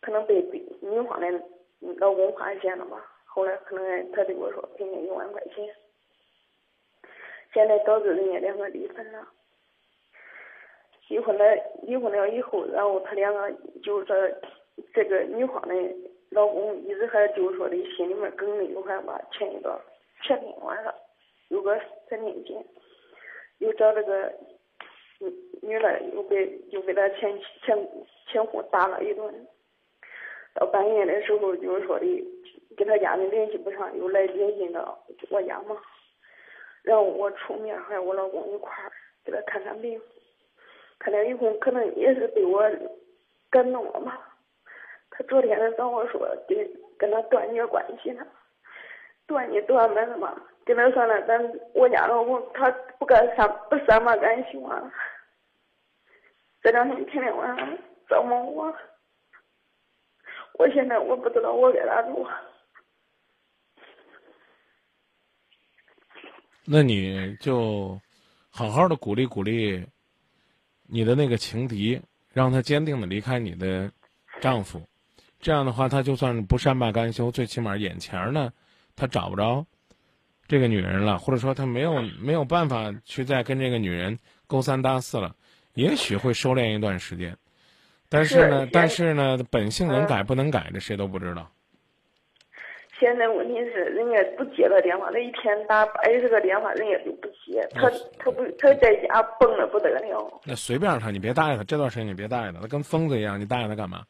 [0.00, 0.40] 可能被
[0.80, 1.42] 女方的
[1.98, 3.04] 老公发现了吧。
[3.24, 5.68] 后来可能他对我说给你一万块钱，
[7.52, 9.28] 现在导致人家两个离婚了。
[11.08, 11.44] 离婚了，
[11.82, 14.16] 离婚了以后，然后他两个就是说，
[14.94, 15.74] 这个女方的
[16.30, 19.20] 老公一直还就是说的心里面耿耿于怀吧。
[19.30, 19.78] 前一段
[20.22, 20.94] 前天晚上。
[21.48, 22.64] 有个三年前，
[23.58, 24.32] 又找这个
[25.18, 27.76] 女女的，又被又被他前前
[28.26, 29.46] 前夫打了一顿。
[30.54, 32.06] 到半夜的时候，就是说的
[32.74, 35.76] 跟他家人联系不上，又来联系到我家嘛。
[36.82, 38.92] 然后我出面还有我老公一块儿
[39.24, 40.00] 给他看看病。
[40.98, 42.62] 看了以后，可能也是被我
[43.50, 44.36] 感动了吧。
[45.10, 46.56] 他昨天找我说跟
[46.96, 48.26] 跟他断绝关系了，
[49.26, 50.40] 断你断门了嘛。
[50.64, 54.92] 跟他说了，咱我家老公他不敢三不三八感情啊。
[56.62, 58.72] 这两天天天晚上折磨我，
[60.54, 62.30] 我现在我不知道我该咋做。
[66.64, 68.00] 那你就
[68.50, 69.84] 好好的鼓励鼓励
[70.86, 72.00] 你的那个情敌，
[72.32, 73.90] 让他坚定的离开你的
[74.40, 74.80] 丈夫。
[75.40, 78.52] 这样的话，他就算不善罢甘休，最起码眼前呢，
[78.94, 79.66] 他找不着。
[80.48, 85.34] 这个女人了，或者说他没有没有办法去再跟这个女人勾三搭四了，
[85.72, 87.38] 也许会收敛一段时间，
[88.10, 91.50] 但是呢，但是呢，本性能改不能改，这谁都不知道。
[93.02, 100.40] 现在问题是，人家不接他电话，他一天打八十个电话，人家就不接，他他不他在家蹦的不得了。
[100.44, 104.04] 那随便他，你别搭理他，这段时间你别搭理他，他跟疯子一样，你搭理他干嘛？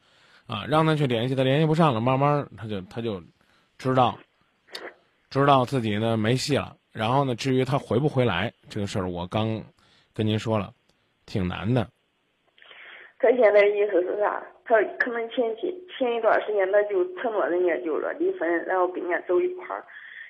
[0.47, 3.23] 啊，让他去联系他，联系不上了，慢慢他就他就
[3.79, 4.19] 知道。
[5.31, 9.63] 知道自己呢没戏了，然后呢，至于他回不回来这个事儿，我刚
[10.13, 10.71] 跟您说了，
[11.25, 11.89] 挺难的。
[13.19, 14.43] 他现在意思是啥？
[14.65, 19.85] 他可能前期前一段时间他就承诺人家就是说离婚，然后跟人家走一块儿，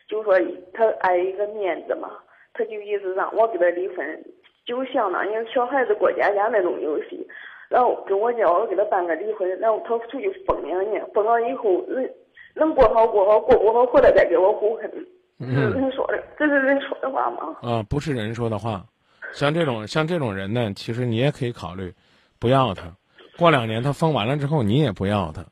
[0.09, 0.39] 就说
[0.73, 2.11] 他碍一个面子嘛，
[2.53, 4.25] 他就一直让我跟他离婚，
[4.65, 7.27] 就相当于小孩子过家家那种游戏，
[7.69, 12.13] 然后跟我讲我给他办个离婚，然后他出去疯两年，疯了以后人。
[12.55, 14.91] 能过好过好过不好回来再给我补恨，
[15.39, 17.57] 这是人说的，这是人说的话吗？
[17.63, 18.85] 啊，不是人说的话，
[19.33, 21.91] 像这种像这种人呢，其实你也可以考虑，
[22.39, 22.95] 不要他，
[23.37, 25.45] 过两年他疯完了之后你也不要他，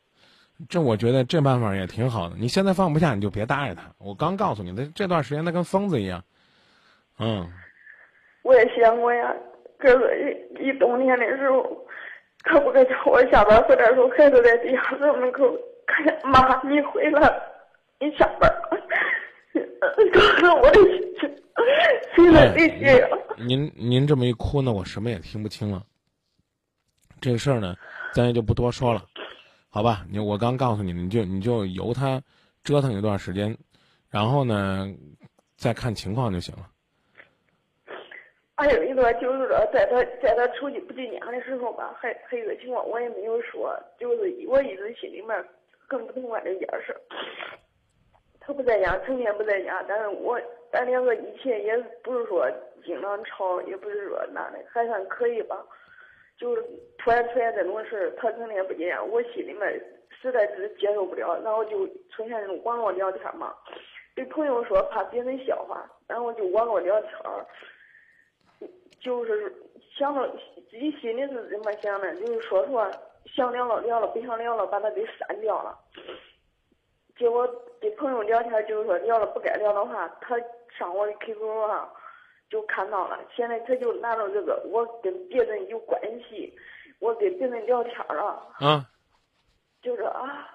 [0.68, 2.36] 这我觉得这办法也挺好的。
[2.38, 6.22] 你现在放不下你就别搭理他，我刚告诉你他这段时间他跟疯子一样，
[7.18, 7.50] 嗯。
[8.42, 9.34] 我也想过呀，
[9.78, 11.62] 哥哥一一冬天的时候，
[12.42, 15.44] 可不可叫我下班回来时候孩子在地下室门口
[15.86, 16.18] 看见。
[16.24, 17.30] 妈，你回来，
[17.98, 18.80] 你下班 了。
[20.12, 21.36] 告诉我的心情，
[22.16, 23.06] 现在这些。
[23.36, 25.82] 您您这么一哭呢，我什么也听不清了。
[27.20, 27.76] 这个事儿呢，
[28.12, 29.04] 咱也就不多说了，
[29.68, 30.04] 好吧？
[30.10, 32.20] 你我刚告诉你，你就你就由他
[32.64, 33.56] 折腾一段时间，
[34.08, 34.86] 然后呢，
[35.56, 36.66] 再看情况就行了。
[38.56, 45.44] 还有一个就是说，在他在他出去不进家的时候吧，还还有一个情况我也没有说，就是我一直心里面。
[45.90, 46.96] 更不痛快的一件事，
[48.38, 49.84] 他不在家，成天不在家。
[49.88, 52.48] 但是我咱两个以前也不是说
[52.84, 55.56] 经常吵，也不是说那的，还算可以吧。
[56.40, 56.64] 就是
[56.98, 63.54] 突然出现这种事他成天不见，我心里面实在是接受不了，然后就出现那种网络聊天嘛。
[64.14, 67.12] 对朋友说怕别人笑话，然后就网络聊天
[69.00, 69.54] 就是
[69.96, 70.26] 想到
[70.70, 72.90] 自己心里是怎么想的，就是说说。
[73.36, 75.78] 想聊了聊了，不想聊了，把他给删掉了。
[77.18, 77.46] 结果
[77.78, 80.36] 跟朋友聊天，就是说聊了不该聊的话，他
[80.76, 81.92] 上我的 QQ 上
[82.50, 83.18] 就看到了。
[83.34, 86.52] 现在他就拿着这个，我跟别人有关系，
[86.98, 88.52] 我跟别人聊天了。
[88.58, 88.90] 啊。
[89.80, 90.46] 就是啊。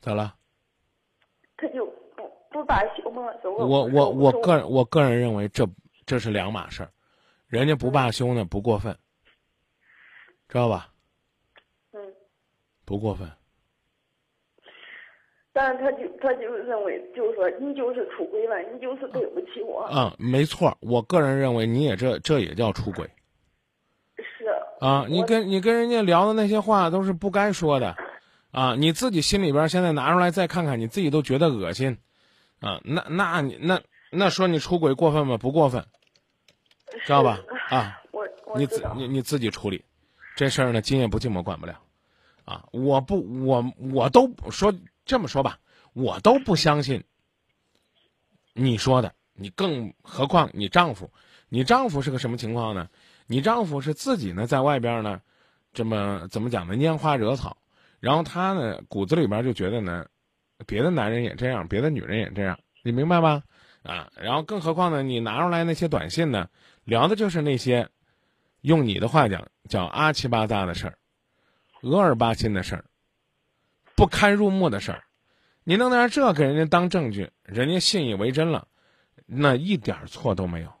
[0.00, 0.34] 咋了？
[1.56, 1.86] 他就
[2.16, 3.32] 不不罢休吗？
[3.44, 5.64] 我我我个人我个人认为这
[6.04, 6.90] 这是两码事儿，
[7.46, 8.98] 人家不罢休呢不过分，
[10.48, 10.92] 知道吧？
[11.92, 12.14] 嗯。
[12.84, 13.30] 不过分。
[15.56, 19.88] 但是他就他就认为，就是说你就是出轨了，你就是对不起我。
[19.92, 23.08] 嗯，没错，我个人认为你也这这也叫出轨。
[24.16, 24.46] 是。
[24.80, 27.94] 啊，你跟你跟人家聊的那些话都是不该说的，
[28.50, 31.96] 啊，你自己心里边现在拿出来再看看，你自己都觉得恶心，
[32.60, 35.38] 啊，那那你那那说你出轨过分吗？
[35.38, 35.84] 不过分，
[37.06, 37.38] 知道吧？
[37.70, 39.84] 啊， 我你自你你自己处理，
[40.34, 41.78] 这事儿呢，今夜不寂寞管不了，
[42.44, 44.74] 啊，我不我我都说。
[45.04, 45.58] 这么说吧，
[45.92, 47.04] 我都不相信
[48.52, 51.10] 你说的，你更何况你丈夫，
[51.48, 52.88] 你丈夫是个什么情况呢？
[53.26, 55.20] 你丈夫是自己呢，在外边呢，
[55.72, 56.74] 这么怎么讲呢？
[56.76, 57.56] 拈花惹草，
[58.00, 60.06] 然后他呢骨子里边就觉得呢，
[60.66, 63.42] 别的男人也这样，别的女人也这样，你明白吧？
[63.82, 66.48] 啊，然后更何况呢，你拿出来那些短信呢，
[66.84, 67.88] 聊的就是那些，
[68.60, 70.98] 用你的话讲叫阿七八杂的事儿，
[71.82, 72.84] 额尔巴心的事儿。
[73.96, 75.04] 不堪入目的事儿，
[75.62, 78.66] 你弄点这给人家当证据，人家信以为真了，
[79.26, 80.72] 那一点错都没有。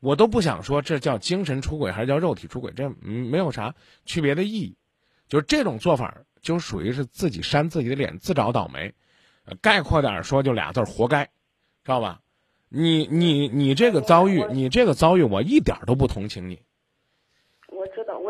[0.00, 4.76] 我都不想说这叫精神出轨还是叫肉体出轨，这没有啥区别的意义。
[5.28, 8.94] 就是这种做法，就属于是自己扇自己的脸，自找倒霉。
[9.60, 11.30] 概括点说，就俩字儿：活该，知
[11.84, 12.20] 道吧？
[12.68, 16.60] 你你你这个遭遇，你这个遭遇，我一点都不同情你。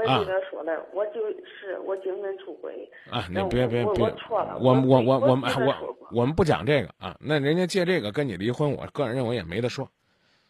[0.07, 2.89] 我跟他说了，我就是我精神出轨。
[3.11, 4.59] 啊，你别别别，我错了。
[4.61, 7.17] 我我我我们我我们不讲这个啊。
[7.21, 9.91] 那人家借这个跟你离婚，我个人认为也没得说，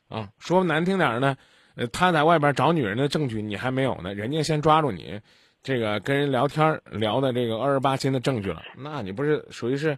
[0.09, 1.37] 啊，说难听点呢，
[1.77, 5.21] 呃，他在外边找女人的证据你还没有呢，人家先抓住你，
[5.63, 9.97] 这个跟人聊天聊的这个二十八斤的证据了，那你不是属于是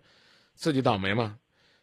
[0.54, 1.36] 自己倒霉吗？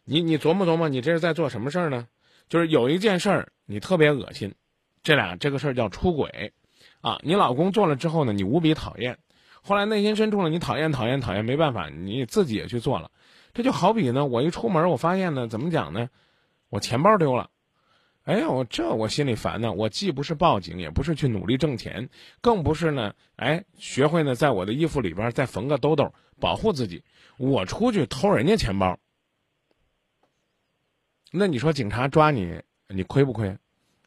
[0.04, 2.08] 你你琢磨琢磨，你这是在做什么事儿呢？
[2.48, 4.54] 就是有一件事儿你特别恶心，
[5.02, 6.52] 这俩这个事儿叫出轨。
[7.00, 9.18] 啊，你老公做了之后呢，你无比讨厌，
[9.62, 13.10] 后来内心深处呢，你讨厌讨厌讨厌，没办法，你自己也去做了，
[13.54, 16.10] 这就好比呢，我一出门，我发现呢，怎么讲呢，
[16.68, 17.50] 我钱包丢了，
[18.24, 22.08] 哎呀，我这我心里烦呢，我既不是报警，也不是去努力挣钱，
[22.40, 27.04] 更不是呢，哎，学会呢，在我的衣服里边再缝个兜兜保护自己，
[27.36, 28.98] 我出去偷人家钱包，
[31.30, 33.56] 那你说警察抓你，你亏不亏？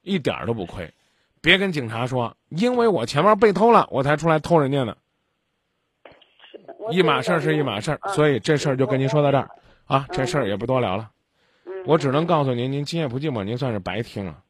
[0.01, 0.93] 一点都不亏。
[1.41, 4.97] 别跟警察说，因为我钱包被偷了，我才出来偷人家的。
[6.91, 9.49] 一码事儿是一码事儿，所以这事儿就跟您说到这儿
[9.85, 11.11] 啊，这事儿也不多聊了。
[11.85, 14.43] 我只能告诉您，您今夜不寂寞，您算是白听了。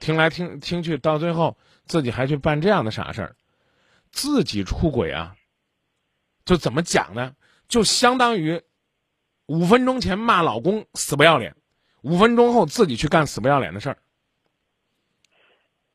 [0.00, 3.36] 听来听听去，到最后自己还去办这样的傻事儿，
[4.10, 5.36] 自己出轨啊，
[6.44, 7.34] 就怎么讲呢？
[7.68, 8.62] 就相当于
[9.46, 11.54] 五分钟前骂老公死不要脸，
[12.02, 13.98] 五分钟后自己去干死不要脸的事儿。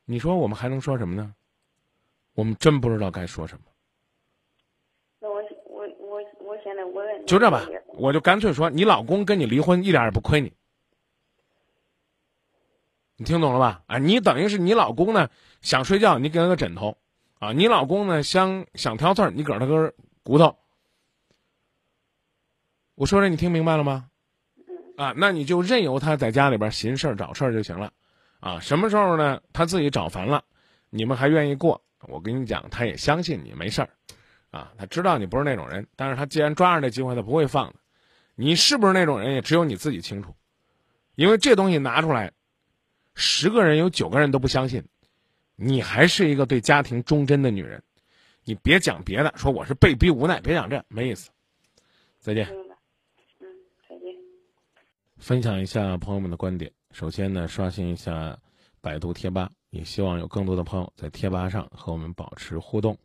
[0.05, 1.33] 你说我们还能说什么呢？
[2.35, 3.63] 我们真不知道该说什么。
[5.19, 5.35] 那我
[5.65, 10.51] 我我我现在我就这吧，我就干脆说，你老公跟你离婚一点也不亏你。
[13.15, 13.83] 你听懂了吧？
[13.85, 15.29] 啊，你等于是你老公呢
[15.61, 16.97] 想睡觉，你给他个枕头，
[17.37, 20.57] 啊，你老公呢想想挑刺儿，你给他根骨头。
[22.95, 24.09] 我说这你听明白了吗？
[24.97, 27.93] 啊，那你就任由他在家里边寻事儿找事儿就行了。
[28.43, 29.41] 啊，什么时候呢？
[29.53, 30.43] 他自己找烦了，
[30.89, 31.81] 你们还愿意过？
[32.01, 33.89] 我跟你讲，他也相信你没事儿，
[34.51, 35.87] 啊，他知道你不是那种人。
[35.95, 37.75] 但是他既然抓着这机会，他不会放的。
[38.35, 40.35] 你是不是那种人，也只有你自己清楚。
[41.15, 42.33] 因为这东西拿出来，
[43.15, 44.83] 十个人有九个人都不相信，
[45.55, 47.81] 你还是一个对家庭忠贞的女人。
[48.43, 51.29] 你别讲别的，说我是被逼无奈，别讲这没意思。
[52.19, 52.45] 再见。
[53.39, 53.47] 嗯，
[53.87, 54.13] 再见。
[55.17, 56.69] 分享一下朋友们的观点。
[56.93, 58.37] 首先呢，刷新一下
[58.79, 62.95] 百度贴吧，也希望有更多的朋友在贴吧上和我们保持互动。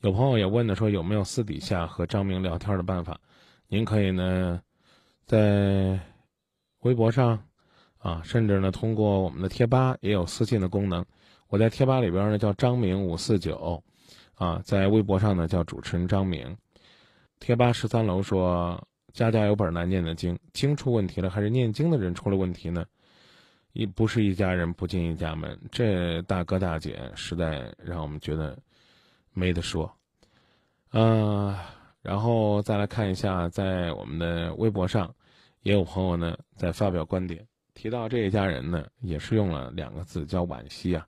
[0.00, 3.20] 有朋友也问的说，有没有私底下和张明聊天的办法？
[3.68, 4.58] 您可以呢，
[5.26, 6.00] 在
[6.80, 7.38] 微博上
[7.98, 11.04] 啊，甚至呢，通过我们的贴吧也有私信的功能。
[11.48, 13.82] 我在贴吧里边呢叫张明五四九，
[14.36, 16.56] 啊，在微博上呢叫主持人张明。
[17.40, 18.82] 贴吧十三楼说，
[19.12, 22.86] 家家有本难念的经，经出问题了，还是念经的人出了问题呢？
[23.78, 28.58] 一不是一家人不进一家门，这大哥大姐实在让我们觉得
[29.32, 29.88] 没得说。
[30.90, 31.56] 嗯，
[32.02, 35.14] 然后再来看一下，在我们的微博上，
[35.62, 41.06] 也有朋友呢在发表观点，提到这一家人呢，也是用了两个字叫惋惜啊。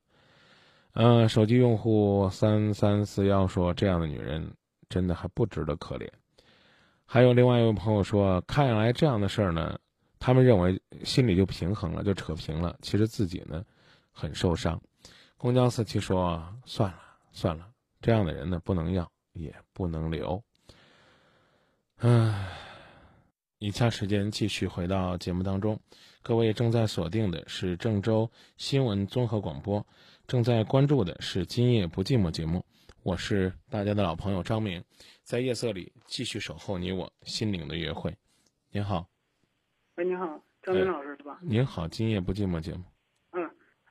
[0.92, 4.48] 嗯，手机用户三三四幺说，这样的女人
[4.88, 6.08] 真的还不值得可怜。
[7.04, 9.76] 还有另外一位朋友说，看来这样的事儿呢，
[10.20, 12.78] 他们认为心里就平衡了，就扯平了。
[12.82, 13.64] 其实自己呢，
[14.12, 14.80] 很受伤。
[15.38, 16.98] 公交司机说：“算了，
[17.32, 17.66] 算了，
[18.02, 20.44] 这样的人呢，不能要，也不能留。”
[21.96, 22.52] 唉，
[23.58, 25.80] 以下时间继续回到节目当中。
[26.22, 29.86] 各位正在锁定的是郑州新闻综合广播，
[30.26, 32.62] 正在关注的是《今夜不寂寞》节目。
[33.02, 34.84] 我是大家的老朋友张明，
[35.24, 38.14] 在夜色里继续守候你我心灵的约会。
[38.70, 39.09] 您好，
[40.00, 41.38] 喂，你好，张明老师是吧？
[41.42, 42.82] 您好，《今夜不寂寞》节目。
[43.32, 43.50] 嗯，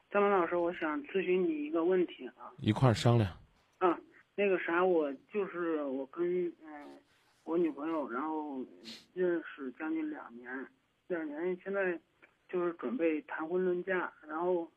[0.10, 2.52] 张明老师，我想咨询你一个问题啊。
[2.58, 3.30] 一块儿商量。
[3.78, 3.96] 啊，
[4.34, 6.98] 那个啥，我就是我跟嗯
[7.44, 8.66] 我女朋友，然后
[9.14, 10.68] 认识将近两年，
[11.10, 12.00] 两年现在
[12.48, 14.68] 就是准备谈婚论嫁，然后。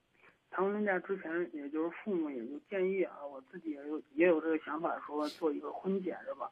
[0.50, 6.50] 谈婚论嫁之前，也就是父母也就建议啊，我自己也有也有这个想法，说做一个婚检是吧？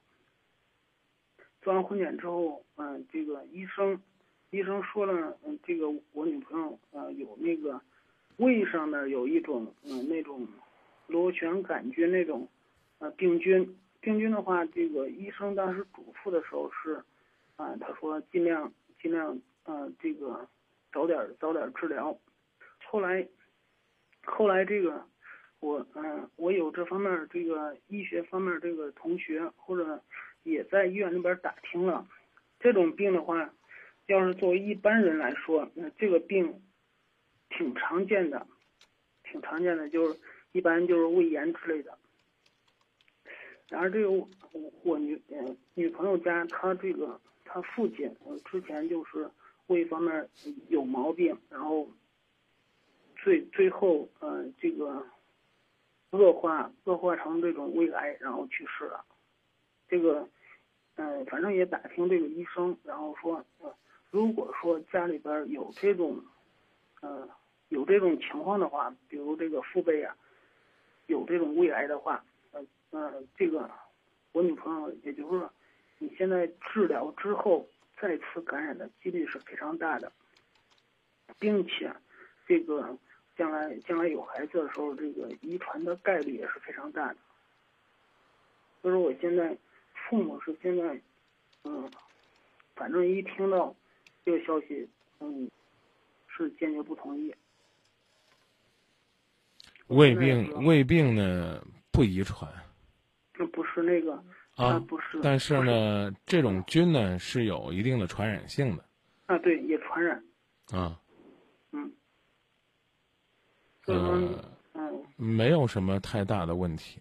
[1.60, 4.00] 做完婚检之后，嗯，这个医生，
[4.50, 7.80] 医生说了，嗯，这个我女朋友呃有那个
[8.36, 10.46] 胃上面有一种嗯那种
[11.06, 12.48] 螺旋杆菌那种
[12.98, 17.02] 呃病菌，病菌的话，这个医生当时嘱咐的时候是，
[17.56, 20.48] 啊，他说尽量尽量呃这个
[20.92, 22.16] 早点早点治疗，
[22.86, 23.26] 后来。
[24.22, 25.02] 后来这个，
[25.60, 29.98] 我嗯，我有这方面这个医学方面这个同学，或者
[30.42, 32.06] 也在医院那边打听了，
[32.60, 33.50] 这种病的话，
[34.12, 36.62] 要是作为一般人来说，那这个病
[37.48, 38.46] 挺常见的，
[39.24, 40.20] 挺常见的，就是
[40.52, 41.98] 一般就是胃炎之类的。
[43.68, 44.28] 然而这个我
[44.82, 49.30] 我女嗯女朋友家，她这个她父亲之前就是
[49.68, 50.28] 胃方面
[50.68, 51.88] 有毛病，然后。
[53.22, 55.06] 最最后，呃，这个
[56.12, 59.04] 恶化恶化成这种胃癌，然后去世了。
[59.88, 60.26] 这个，
[60.94, 63.70] 嗯，反正也打听这个医生，然后说，嗯，
[64.10, 66.22] 如果说家里边有这种，
[67.02, 67.28] 嗯，
[67.68, 70.16] 有这种情况的话，比如这个父辈啊，
[71.06, 73.70] 有这种胃癌的话，呃呃，这个
[74.32, 75.52] 我女朋友，也就是说，
[75.98, 77.68] 你现在治疗之后
[78.00, 80.12] 再次感染的几率是非常大的，
[81.38, 81.92] 并且
[82.46, 82.96] 这个。
[83.36, 87.16] 将来将来有孩子的时候，这个遗传的概率也是非常大的。
[88.82, 89.56] 所以说，我现在
[89.94, 91.00] 父母是现在，
[91.64, 91.90] 嗯，
[92.74, 93.74] 反正一听到
[94.24, 94.88] 这个消息，
[95.20, 95.50] 嗯，
[96.26, 97.34] 是坚决不同意。
[99.88, 101.60] 胃病胃病呢
[101.90, 102.48] 不遗传，
[103.34, 104.22] 这不是那个
[104.54, 105.18] 啊，不是。
[105.22, 108.84] 但是呢，这种菌呢是有一定的传染性的。
[109.26, 110.22] 啊，对，也传染。
[110.72, 111.00] 啊。
[111.72, 111.92] 嗯。
[113.86, 114.44] 呃，
[115.16, 117.00] 没有什么太大的问题，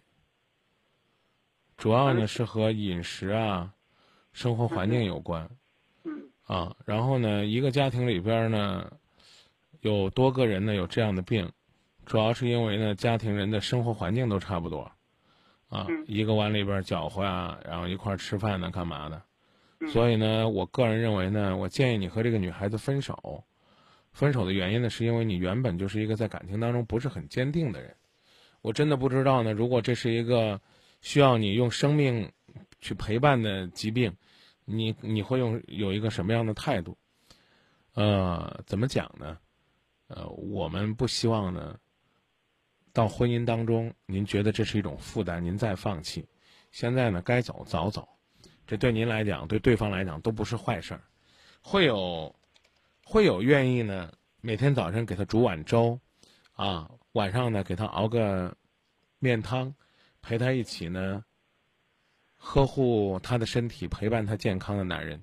[1.76, 3.72] 主要呢是和饮食啊、
[4.32, 5.48] 生活环境有关。
[6.50, 6.56] 嗯。
[6.56, 8.90] 啊，然后呢，一个家庭里边呢，
[9.82, 11.50] 有多个人呢有这样的病，
[12.04, 14.90] 主要是因为呢家庭人的生活环境都差不多，
[15.68, 19.22] 啊，一个碗里边搅和呀，然后一块吃饭呢，干嘛的？
[19.88, 23.44] 所以呢，我个人认为呢，我建议你和这个女孩子分手。
[24.12, 27.94] 分手的原因呢，是因为你原本就是一个在感情当中不是很坚定的人。
[28.60, 30.60] 我真的不知道呢，如果这是一个
[31.00, 32.28] 需要你用生命
[32.80, 34.12] 去陪伴的疾病，
[34.70, 36.96] 你你会用有一个什么样的态度？
[37.94, 39.38] 呃，怎么讲呢？
[40.06, 41.78] 呃，我们不希望呢，
[42.92, 46.26] 到婚姻当中，您觉得这是一种负担，您再放弃。
[46.70, 48.08] 现在呢，该走早走，
[48.66, 51.02] 这对您来讲，对对方来讲都不是坏事儿，
[51.60, 52.34] 会有。
[53.02, 55.98] 会有愿意呢，每天早晨给他煮碗粥，
[56.52, 58.56] 啊，晚上呢给他熬个
[59.18, 59.74] 面汤，
[60.22, 61.24] 陪他一起呢
[62.42, 65.22] 呵护他的身体，陪伴他健康的男人，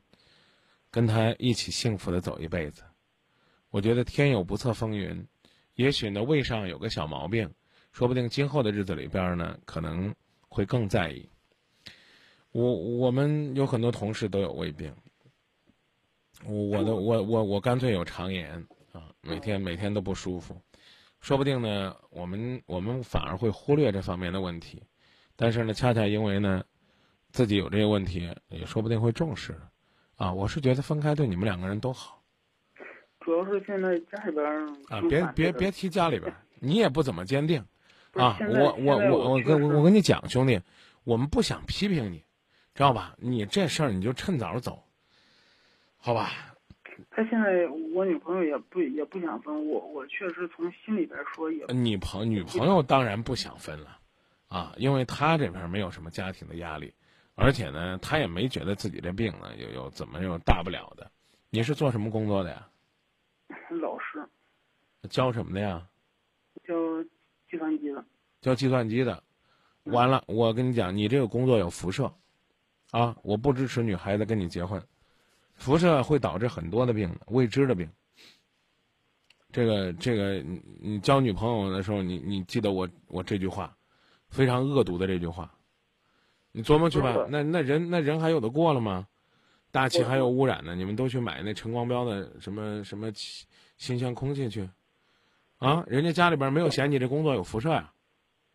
[0.92, 2.84] 跟他一起幸福的走一辈子。
[3.72, 5.28] 我觉得天有不测风云，
[5.74, 7.52] 也许呢胃上有个小毛病，
[7.92, 10.14] 说不定今后的日子里边呢可能
[10.48, 11.28] 会更在意。
[12.52, 14.94] 我我们有很多同事都有胃病。
[16.46, 18.54] 我我的我我我干脆有肠炎
[18.94, 20.56] 啊，每天每天都不舒服，
[21.20, 24.84] 说不定呢，我们我们反而会忽略这方面的问题，
[25.36, 26.64] 但是呢，恰恰因为呢，
[27.38, 29.56] 自己有这些问题，也说不定会重视，
[30.16, 32.20] 啊，我是觉得分开对你们两个人都好。
[33.20, 34.44] 主要是现在家里边
[34.88, 37.64] 啊，别别别提家里边，你也不怎么坚定，
[38.14, 40.60] 啊，我我我我跟我跟你讲，兄弟，
[41.04, 42.18] 我们不想批评你，
[42.74, 43.14] 知道吧？
[43.20, 44.84] 你这事儿你就趁早走。
[46.00, 46.32] 好吧，
[47.12, 51.64] 他现在我女朋友也不也不想分我，我确实从心里边说也。
[51.68, 54.00] 女朋女朋友当然不想分了，
[54.48, 56.92] 啊，因为他这边没有什么家庭的压力，
[57.40, 61.10] 而且呢，他也没觉得自己这病呢有有怎么有大不了的，
[61.52, 62.68] 你是做什么工作的呀？
[63.80, 64.28] 老师
[65.08, 65.88] 教什么的呀？
[66.66, 66.74] 教
[67.48, 68.04] 计算机的。
[68.42, 69.24] 教计算机的。
[69.84, 72.12] 完了，我跟你讲，你这个工作有辐射，
[72.90, 74.84] 啊，我不支持女孩子跟你结婚，
[75.54, 77.88] 辐射会导致很多的病，未知的病。
[79.52, 83.78] 这个这个，你你交女朋友的时候，你你记得我我这句话，
[84.28, 85.54] 非常恶毒的这句话，
[86.58, 87.28] 你琢磨去吧。
[87.30, 89.08] 那那人那人还有的过了吗？
[89.70, 93.12] 大气还有污染呢，你们都去买那陈光标的什么什么
[93.78, 94.68] 新鲜空气去，
[95.60, 97.94] 啊，人家家里边没有嫌你这工作有辐射呀。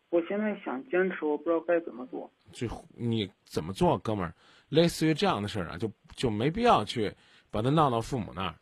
[0.09, 2.29] 我现在想坚持，我不知道该怎么做。
[2.51, 4.33] 就你怎么做，哥们儿，
[4.67, 7.13] 类似于这样的事儿啊，就就没必要去
[7.49, 8.55] 把它闹到父母那儿，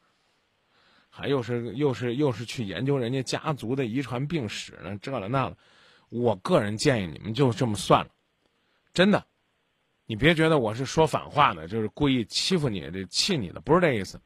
[1.09, 5.57] 还又是又是又是去研究人家家族的遗传病史呢，这了那了。
[6.09, 8.11] 我个人建议你们就这么算了，
[8.93, 9.25] 真的，
[10.05, 14.19] 你别觉得我是说反话的，就是故意欺负你、这气你的，不是这意思。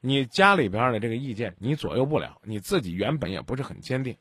[0.00, 4.16] 你家里边的这个意见你左右不了，你自己原本也不是很坚定。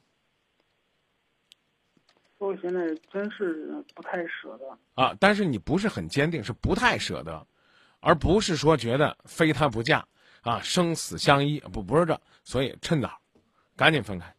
[2.38, 2.80] 我现在
[3.12, 5.16] 真是不太舍得啊！
[5.20, 7.46] 但是你不是很坚定，是不太舍得，
[8.00, 10.08] 而不是说觉得非他不嫁
[10.42, 13.20] 啊，生死相依不不是这，所以趁早，
[13.76, 14.34] 赶紧分开。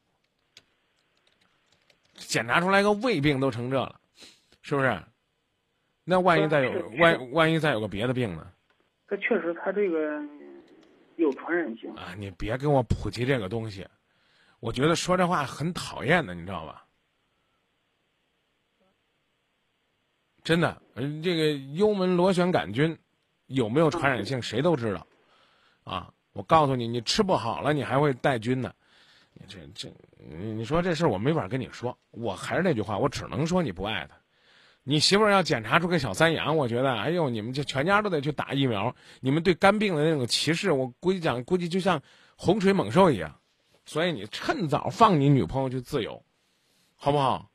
[2.14, 4.00] 检查出来个胃病都成这了，
[4.62, 5.00] 是不是？
[6.04, 8.50] 那万一再有万万一再有个别的病呢？
[9.06, 10.20] 他确实，他这个
[11.16, 12.14] 有传染性啊！
[12.18, 13.86] 你别跟我普及这个东西，
[14.58, 16.84] 我觉得说这话很讨厌的，你知道吧？
[20.42, 20.82] 真的，
[21.22, 22.98] 这个幽门螺旋杆菌
[23.46, 25.06] 有没有传染性，谁都知道，
[25.84, 26.12] 啊！
[26.32, 28.72] 我告诉你，你吃不好了，你还会带菌呢。
[29.34, 31.96] 你这这，你说这事儿我没法跟你说。
[32.10, 34.16] 我还是那句话，我只能说你不爱他。
[34.84, 38.94] 你媳妇儿要检查出个小三阳，我觉得，哎呦，你们这全家都得去打疫苗。
[39.20, 42.02] 你们对肝病的那种歧视，我估计讲，估计就像
[42.36, 43.34] 洪水猛兽一样。
[43.84, 46.24] 所以你趁早放你女朋友去自由，
[46.96, 47.48] 好不好？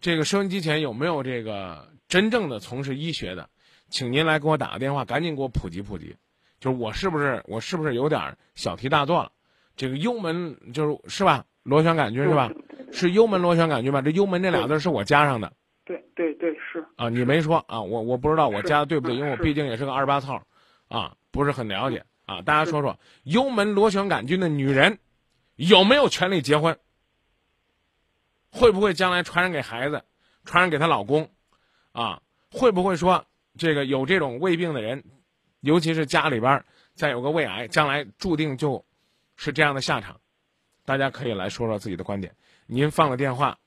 [0.00, 1.88] 这个收音机前有没有这个？
[2.08, 3.48] 真正的从事医学的，
[3.88, 6.14] 请您来给我打个电话，赶紧给我普及普及。
[6.60, 9.32] 就是我是不是我是不是有点小题大做了？
[9.76, 11.44] 这个幽门就是是吧？
[11.64, 12.50] 螺旋杆菌是吧？
[12.92, 14.00] 是幽门螺旋杆菌吧？
[14.02, 15.52] 这幽门这俩字是我加上的。
[15.86, 20.42] 对对对，是啊，你没说啊，我我不知道我加的对不对，因为我毕竟也是个二八套，
[20.88, 22.42] 啊，不是很了解啊。
[22.42, 24.98] 大家说说，幽门螺旋杆菌的女人
[25.54, 26.76] 有没有权利结婚？
[28.50, 30.02] 会不会将来传染给孩子，
[30.44, 31.30] 传染给她老公？
[31.92, 32.20] 啊，
[32.50, 33.24] 会不会说
[33.56, 35.04] 这个有这种胃病的人，
[35.60, 36.64] 尤其是家里边
[36.94, 38.84] 再有个胃癌，将来注定就
[39.36, 40.20] 是这样的下场？
[40.84, 42.34] 大家可以来说说自己的观点。
[42.66, 43.58] 您放了电话，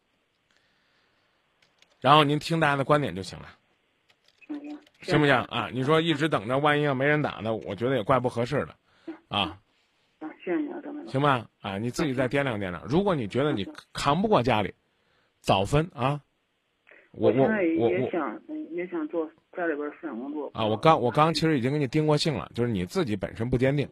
[1.99, 3.47] 然后您听大家的观点就行了，
[5.01, 5.69] 行不行啊？
[5.73, 8.75] 你说一直等着，万一要没人打呢，我觉得也怪不合适的，
[9.27, 9.59] 啊。
[11.07, 12.83] 行吧，啊，你自己再掂量掂量。
[12.85, 14.73] 如果你觉得你扛不过家里，
[15.41, 16.21] 早分啊。
[17.11, 18.39] 我我我也想
[18.71, 19.27] 也想做
[19.57, 20.63] 家里边思想工作啊！
[20.63, 23.89] 我刚我刚其实已经给你定过性了，就是你自己本身不坚定，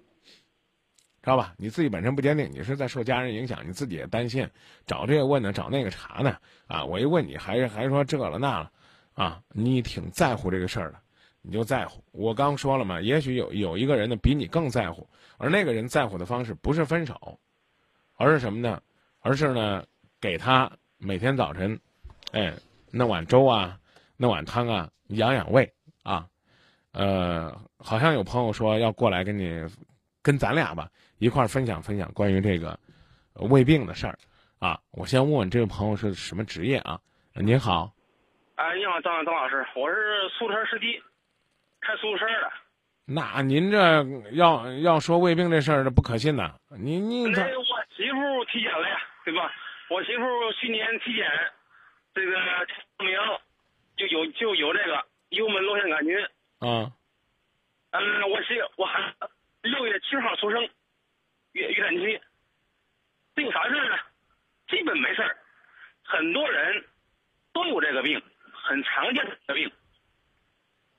[1.27, 1.53] 知道吧？
[1.57, 4.49] 你自己本身不坚定，你是在受家人影响，你自己也担心，
[4.85, 6.85] 找这个问呢，找那个查呢，啊！
[6.85, 8.71] 我一问你还是还说这了那了，
[9.13, 9.41] 啊！
[9.49, 10.97] 你挺在乎这个事儿的，
[11.41, 12.01] 你就在乎。
[12.13, 15.05] 我刚说了嘛，也许有有一个人呢比你更在乎，
[15.37, 17.37] 而那个人在乎的方式不是分手，
[18.15, 18.81] 而是什么呢？
[19.19, 19.83] 而是呢
[20.21, 21.77] 给他每天早晨，
[22.31, 22.53] 哎。
[22.89, 23.77] 弄碗粥啊，
[24.15, 25.69] 弄碗汤啊，养养胃
[26.03, 26.25] 啊，
[26.93, 29.61] 呃，好像有朋友说要过来跟你，
[30.27, 32.77] 跟咱俩吧一块儿分享分享关于这个
[33.49, 34.19] 胃病的事儿
[34.59, 34.77] 啊。
[34.91, 36.99] 我先问问这位朋友是什么职业啊？
[37.33, 37.93] 您好，
[38.55, 41.01] 哎，你好，张张老师，我是出租车司机，
[41.79, 42.51] 开出租车的。
[43.05, 46.55] 那您这要要说胃病这事儿，这不可信呐。
[46.77, 47.63] 您您这我
[47.95, 49.49] 媳妇体检了呀，对吧？
[49.89, 50.23] 我媳妇
[50.59, 51.25] 去年体检。
[52.13, 53.17] 这个证明
[53.95, 56.17] 就有就有这个幽门螺旋杆菌。
[56.59, 56.91] 嗯。
[57.91, 59.13] 嗯，我媳我还
[59.67, 60.61] 六月七号出生，
[61.51, 62.21] 月月产期。
[63.35, 63.97] 这有啥事呢？
[64.67, 65.37] 基本没事儿。
[66.03, 66.85] 很多人
[67.53, 68.21] 都有这个病，
[68.53, 69.71] 很常见的病，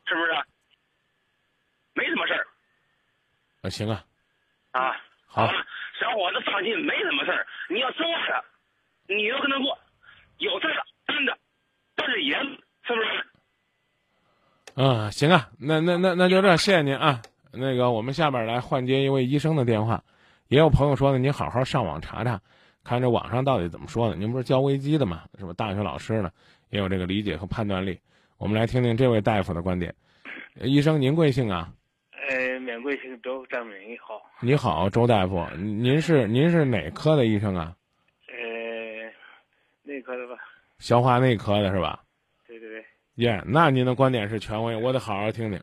[0.06, 0.32] 是不是？
[1.94, 2.46] 没什么事儿。
[3.62, 4.04] 啊，行啊。
[4.72, 4.96] 啊。
[5.26, 5.50] 好。
[5.98, 7.46] 小伙子放心，没什么事儿。
[7.68, 8.44] 你要真爱了，
[9.08, 9.76] 你就跟他过，
[10.38, 10.84] 有事儿了。
[11.06, 11.36] 真的，
[11.96, 12.40] 但是严，
[12.84, 13.26] 是不是？
[14.76, 17.20] 嗯，行啊，那那那那就这，谢谢您啊。
[17.52, 20.02] 那个，我们下边来换接一位医生的电话。
[20.48, 22.40] 也有朋友说呢，您好好上网查查，
[22.84, 24.16] 看这网上到底怎么说的。
[24.16, 25.24] 您不是教微机的吗？
[25.38, 25.52] 是吧？
[25.54, 26.30] 大学老师呢，
[26.70, 27.98] 也有这个理解和判断力。
[28.38, 29.94] 我们来听听这位大夫的观点。
[30.62, 31.70] 医生，您贵姓啊？
[32.28, 34.20] 呃，免贵姓周，张明你好。
[34.40, 37.74] 你好，周大夫，您是您是哪科的医生啊？
[38.28, 39.12] 呃，
[39.82, 40.34] 内科的吧？
[40.78, 42.00] 消化内科的是吧？
[42.46, 42.84] 对对对。
[43.16, 45.60] 耶，那您的观点是权威，我得好好听听。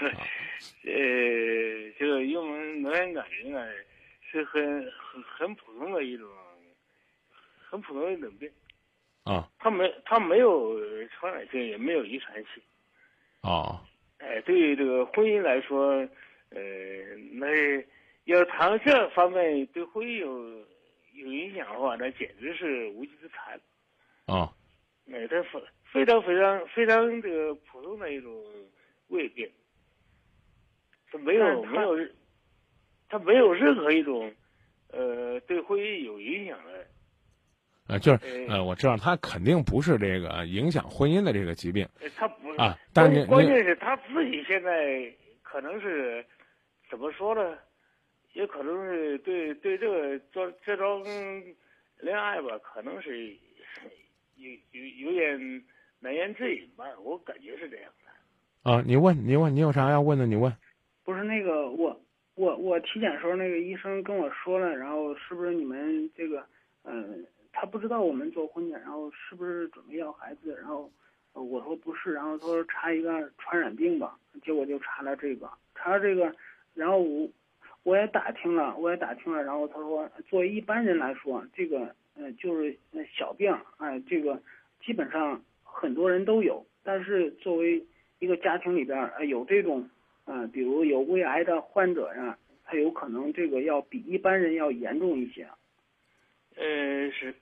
[0.84, 3.66] 呃，这个幽门螺旋杆菌呢，
[4.30, 6.28] 是很很很普通的一种，
[7.68, 8.50] 很普通的一种病。
[9.24, 9.48] 啊。
[9.58, 10.78] 它没它没有
[11.08, 12.62] 传染性，也没有遗传性。
[13.42, 13.80] 哦。
[14.18, 16.06] 哎，对于这个婚姻来说，
[16.50, 16.60] 呃，
[17.32, 17.46] 那
[18.24, 20.66] 要谈这方面对婚姻有
[21.14, 23.60] 有影响的话，那简直是无稽之谈。
[24.26, 24.52] 啊。
[25.12, 25.60] 哎，它非
[25.92, 28.44] 非常非常非常这个普通的一种
[29.08, 29.48] 胃病，
[31.10, 31.96] 它没有没有，
[33.08, 34.32] 他没有任何一种
[34.88, 36.86] 呃对婚姻有影响的。
[37.88, 41.88] 呃，就是呃，我知道他肯定不是这个影响婚姻的这个疾病。
[42.16, 45.08] 他不是啊，但是关键是他自己现在
[45.42, 46.26] 可能是
[46.90, 47.56] 怎么说呢？
[48.32, 51.00] 也可能是对对这个这这桩
[52.00, 53.30] 恋爱吧，可能是
[54.34, 55.64] 有有有点
[56.00, 58.70] 难言之隐吧，我感觉是这样的。
[58.70, 60.26] 啊，你问你问你有啥要问的？
[60.26, 60.52] 你问。
[61.06, 61.98] 不是那个我
[62.34, 66.44] 我我体检时候那个医生跟我说了，然后是不是你们这个
[66.84, 67.24] 嗯？
[67.58, 70.54] 他不知道我们做婚检，然后是不是准备要孩子？
[70.56, 70.90] 然后
[71.32, 76.30] 我说不是，然后他说查一个传染病吧，结果就查了这个，查了这个，
[76.74, 77.26] 然后我
[77.82, 82.76] 我也打听了，我也打听了，然后他说作为一般人来说，这个呃就是
[83.16, 84.38] 小病，哎，这个
[84.84, 87.82] 基本上很多人都有，但是作为
[88.18, 89.88] 一个家庭里边有这种
[90.26, 95.48] 呃，比如有胃癌的患者呀，他有可能这个要比一般人要严重一些。
[96.56, 97.34] 呃，是。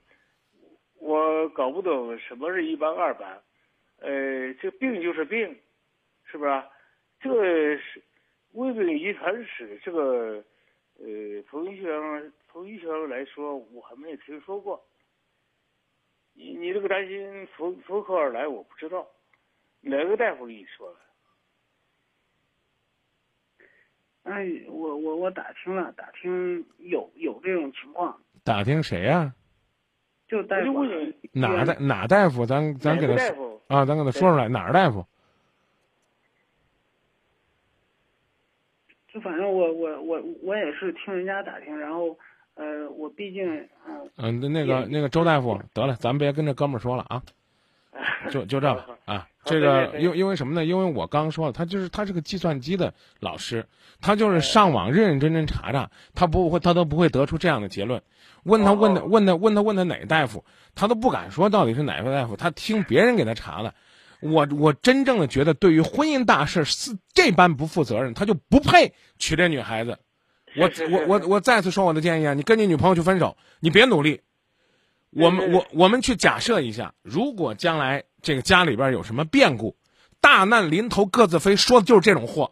[1.00, 3.42] 我搞不懂什么是一般二般，
[3.98, 5.54] 呃，这病就是病，
[6.24, 6.62] 是不是？
[7.20, 8.02] 这个是
[8.52, 10.42] 胃病遗传史，这个
[10.98, 14.82] 呃，从医学上从医学上来说，我还没听说过。
[16.32, 18.48] 你你这个担心从从何而来？
[18.48, 19.06] 我不知道，
[19.82, 20.98] 哪个大夫跟你说的？
[24.24, 28.18] 哎，我我我打听了，打听有有这种情况。
[28.42, 29.32] 打听谁呀？
[30.26, 30.84] 就大夫
[31.32, 32.44] 哪大哪大夫？
[32.46, 33.14] 咱咱给他
[33.68, 35.06] 啊，咱给他说出来哪儿大夫？
[39.12, 42.18] 就反正我我我我也是听人家打听，然后
[42.54, 43.46] 呃，我毕竟
[43.86, 47.22] 嗯嗯，那个那个周大夫，得了，咱别跟这哥们儿说了啊，
[48.32, 49.28] 就就这吧啊。
[49.44, 50.64] 这个因因为什么呢？
[50.64, 53.66] 因为我刚说了，他就是他是个计算机的老师，
[54.00, 58.00] 他就是上网认认真真查查，他不会他都不会得出这样的结论。
[58.44, 63.74] 问他问他问他问他问他哪个大夫，他都不敢说到底是哪个大夫，他听别人给他查的。
[64.20, 69.98] 我我真正的觉得，对于婚姻大事是这般不负责任，他就不配娶这女孩子。
[70.56, 74.22] 我我我我再次说我的建议啊，你跟你女朋友去分手，你别努力。
[75.10, 78.04] 我们我我们去假设一下，如果将来。
[78.24, 79.76] 这个家里边有什么变故，
[80.20, 82.50] 大难临头各自飞，说的就是这种货。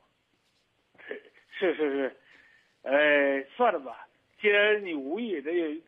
[1.59, 2.17] 是是是，
[2.83, 4.07] 呃，算了吧。
[4.41, 5.81] 既然你无意，那就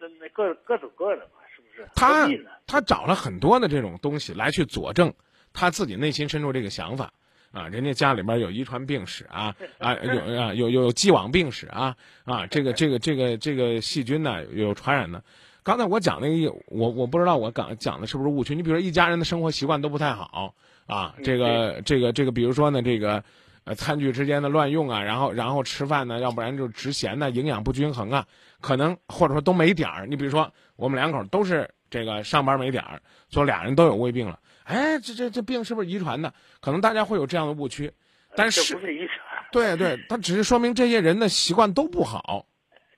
[0.00, 1.88] 那那各各走各的吧，是不是？
[1.94, 2.26] 他
[2.66, 5.12] 他找了很多的这种东西来去佐证
[5.52, 7.12] 他自己内心深处这个想法
[7.52, 7.68] 啊。
[7.68, 11.94] 人家家里边有遗传病史啊 啊，有啊有有既往病史啊
[12.24, 15.22] 啊，这个这个这个这个细菌呢有传染的。
[15.64, 18.54] 刚才我讲那个，我我不知道我讲讲的是不是误区。
[18.54, 20.54] 你比如说一家人的生活习惯都不太好
[20.86, 23.22] 啊，这个这个这个，比如说呢，这个
[23.64, 28.26] 呃餐具之间的乱用啊，然后然后吃饭呢，要不然就直咸呢，营养不均衡啊，
[28.60, 30.06] 可能或者说都没点儿。
[30.06, 33.00] 你比如说我们两口都是这个上班没点儿，
[33.30, 36.34] 说俩人都有胃病了，哎，这这这病是不是遗传的？
[36.60, 37.88] 可能大家会有这样的误区，
[38.34, 39.16] 但是不是遗传？
[39.52, 42.44] 对对，他只是说明这些人的习惯都不好。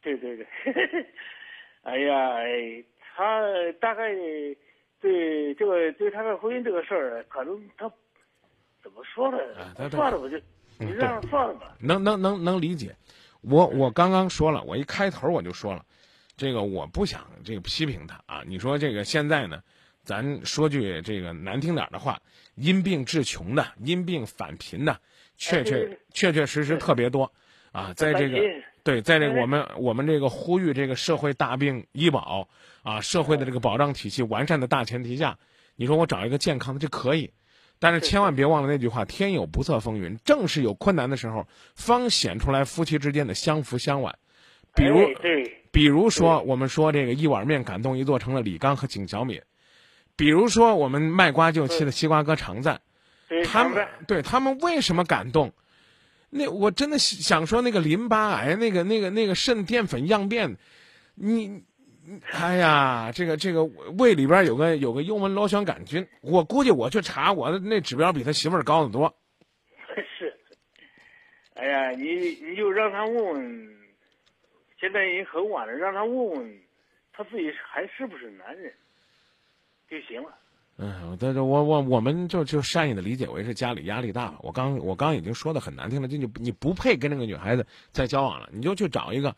[0.02, 0.46] 对对对。
[1.84, 3.42] 哎呀，哎，他
[3.78, 4.10] 大概
[5.00, 7.90] 对这个对他的婚姻这个事儿，可能他
[8.82, 9.38] 怎么说呢？
[9.90, 10.38] 算了我，就
[10.78, 11.76] 你让算了吧。
[11.78, 12.96] 能能能能理解。
[13.42, 15.84] 我我刚刚说了，我一开头我就说了，
[16.36, 18.42] 这个我不想这个批评他啊。
[18.46, 19.62] 你说这个现在呢，
[20.02, 22.18] 咱说句这个难听点的话，
[22.54, 24.98] 因病致穷的，因病返贫的，
[25.36, 27.30] 确确确确实实特别多
[27.72, 28.38] 啊，在这个。
[28.84, 32.48] 对，在这个我们我们这个呼吁这个社会大病医保
[32.82, 35.38] 啊，社会的这个保障体系完善的大前提下，
[35.74, 37.32] 你说我找一个健康的就可以，
[37.78, 44.18] 但是千万别忘了那句话：天有不测风云，正是有困难的时候，方显出来夫妻之间的相扶相挽。
[44.74, 44.98] 比如，
[45.72, 49.40] 比如说我们说这个一碗面感动一座城的李刚和景小敏，
[50.14, 52.80] 比如说我们卖瓜救妻的西瓜哥常在，
[53.46, 55.54] 他们对他们为什么感动？
[56.36, 60.56] 那我真的想说，那个淋巴癌，那个那个那个肾淀粉样变，
[61.14, 61.62] 你，
[62.32, 63.62] 哎呀，这个这个
[63.98, 69.14] 胃里边有个有个幽门螺旋杆菌，我估计我去查，我的那指标比他媳妇儿高得多。
[70.18, 70.36] 是，
[71.54, 73.76] 哎呀，你你就让他问问，
[74.80, 76.60] 现在已经很晚了，让他问问
[77.12, 78.74] 他自己还是不是男人
[79.88, 80.36] 就行了。
[80.76, 84.34] 嗯，但是我我我们就就善意的理解为是家里压力大。
[84.40, 89.36] 我刚我刚已经说的很难听了，就你你不配跟那个女孩子再交往了，你就去找一个，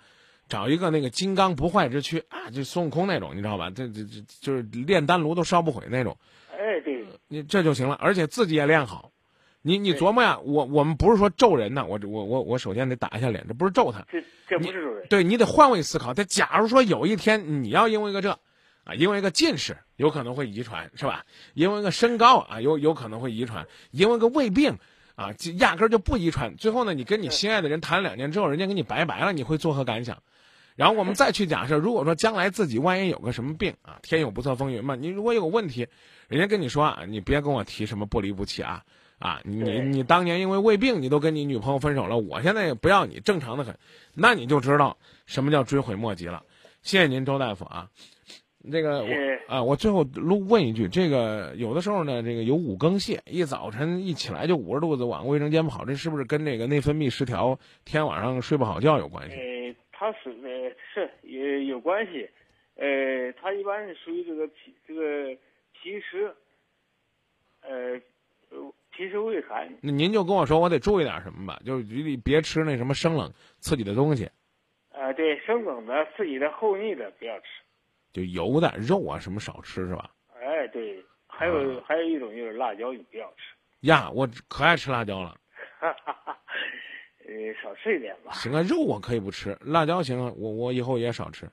[0.49, 3.69] 找一个那个金刚不坏之躯啊，就孙悟空那种，你知道吧？
[3.69, 6.17] 这这这就是炼丹炉都烧不毁那种。
[6.53, 9.13] 哎，对，你这就行了，而且自己也练好。
[9.61, 15.07] 你你琢磨呀，我我们不是说咒人呢，我我我我首先得打一下脸，这不是咒他，这这不是咒人。
[15.11, 16.15] 对你得换位思考。
[16.15, 18.39] 他假如说有一天你要因为个这。
[18.85, 21.25] 啊，因为一个近视有可能会遗传，是吧？
[21.55, 23.67] 因为个身高啊，有有可能会遗传。
[23.91, 24.79] 因为个胃病，
[25.15, 26.57] 啊，压根儿就不遗传。
[26.57, 30.23] 最后呢，你跟你心爱的人谈了两年之后，人家跟你拜拜了，你会作何感想？
[30.75, 35.89] 然后我们再去假设，如果说将来自己万一有个什么病啊，天有不测风云嘛，你如果有问题，
[36.29, 38.85] 人家跟你说啊，你别跟我提什么不离不弃啊，
[39.19, 43.79] 啊，你你当年因为胃病你都跟你女朋友分手了，我现在也不要你，正常的很，
[44.13, 46.43] 那你就知道什么叫追悔莫及了。
[46.83, 47.89] 谢谢您，周大夫啊。
[48.71, 49.09] 这个我
[49.47, 59.37] 啊，我最后录问一句，这个有的时候呢，这个有五更泻，一早晨一起来就捂着肚子往卫生间跑，这是不是跟这个内分泌失调、天晚上睡不好觉有关系？
[59.37, 62.29] 呃，它是呃是也有关系，
[62.75, 65.37] 呃，它一般是属于这个脾这个
[65.73, 66.35] 脾湿，
[67.63, 68.01] 呃，
[68.91, 69.69] 脾湿胃寒。
[69.81, 71.61] 那您就跟我说，我得注意点什么吧？
[71.65, 74.29] 就是别别吃那什么生冷刺激的东西。
[74.91, 77.47] 啊，对，生冷的、刺激的、厚腻的不要吃。
[78.17, 80.11] 就油的肉啊，什么少吃是吧？
[80.41, 83.55] 哎，对，还有还有一种就是辣椒，你不要吃。
[83.81, 85.37] 呀，我可爱吃辣椒了。
[85.79, 86.39] 哈哈哈，
[87.29, 88.33] 呃，少吃一点吧。
[88.33, 91.47] 行啊，肉我可以不吃，辣椒行啊，我我以后也少吃。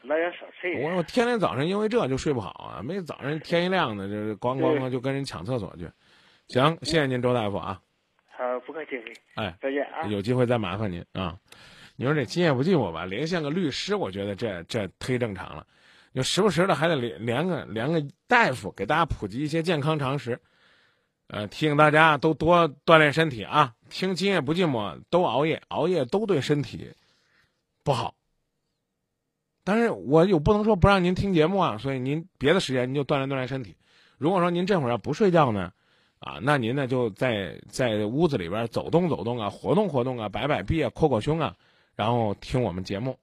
[0.00, 0.90] 辣椒少吃一点。
[0.90, 5.86] 我我天天早上因为这就睡不好啊，没早上 天一亮呢，就咣咣咣就跟人抢厕所去。
[6.46, 7.78] 行，谢谢您，周大夫啊。
[8.34, 8.98] 好，不客气。
[9.34, 10.04] 哎，再见啊。
[10.06, 11.36] 有机会再麻烦您啊。
[11.96, 13.04] 你说这今夜不寂寞吧？
[13.04, 15.66] 连线个律师，我觉得这这忒正常了。
[16.14, 20.40] 就时不时的还得连连个连个大夫，给大家普及一些健康常识，
[21.28, 23.74] 呃，提醒大家都多锻炼身体啊。
[23.90, 26.92] 听今夜不寂寞，都熬夜，熬夜都对身体
[27.84, 28.14] 不好。
[29.64, 33.76] 但是我又不能说不让您听节目啊，所以您别的时间您就锻炼锻炼身体。
[34.16, 35.72] 如果说您这会儿要不睡觉呢，
[36.18, 41.54] 啊，那您呢就在在屋子里边走动走动啊，活动活动啊，摆摆臂啊，扩扩胸啊，
[41.94, 43.18] 然后听我们节目。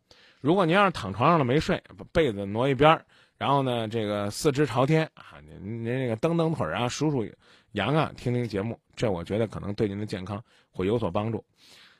[0.45, 3.03] 如果您要是躺床上了没睡，把被子挪一边，
[3.35, 7.27] 然后呢，这个四肢朝天啊，您您这个蹬蹬腿啊，数数
[7.71, 10.39] 羊啊，听听节目，这我觉得可能对您的健康
[10.69, 11.43] 会有所帮助，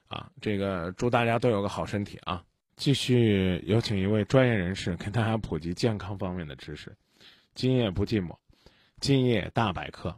[0.10, 2.44] 啊，这个祝大家都有个好身体啊！
[2.76, 6.96] 继续有请一位专业人士给大家普及健康方面的知识。
[7.56, 8.36] 今夜不寂寞，
[9.00, 10.16] 今夜大百科。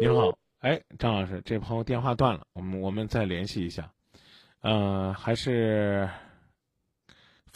[0.00, 3.90] 您好，哎，张老师，这朋友电话断了，我们我们再联系一下，
[4.60, 6.08] 呃，还是。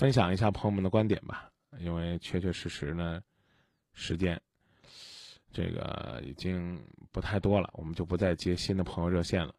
[0.01, 3.21] 分享一下朋友们的观点吧，因为确确实实呢，
[3.93, 4.41] 时间
[5.53, 6.83] 这个已经
[7.13, 9.55] 不太多了，我们就不再接新的朋友热线了。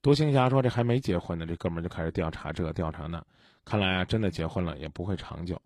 [0.00, 3.20] 多行侠说：“这还没结婚呢，这哥们儿就开始调查这调查那，
[3.64, 5.60] 看来啊，真的结婚了也不会长久。”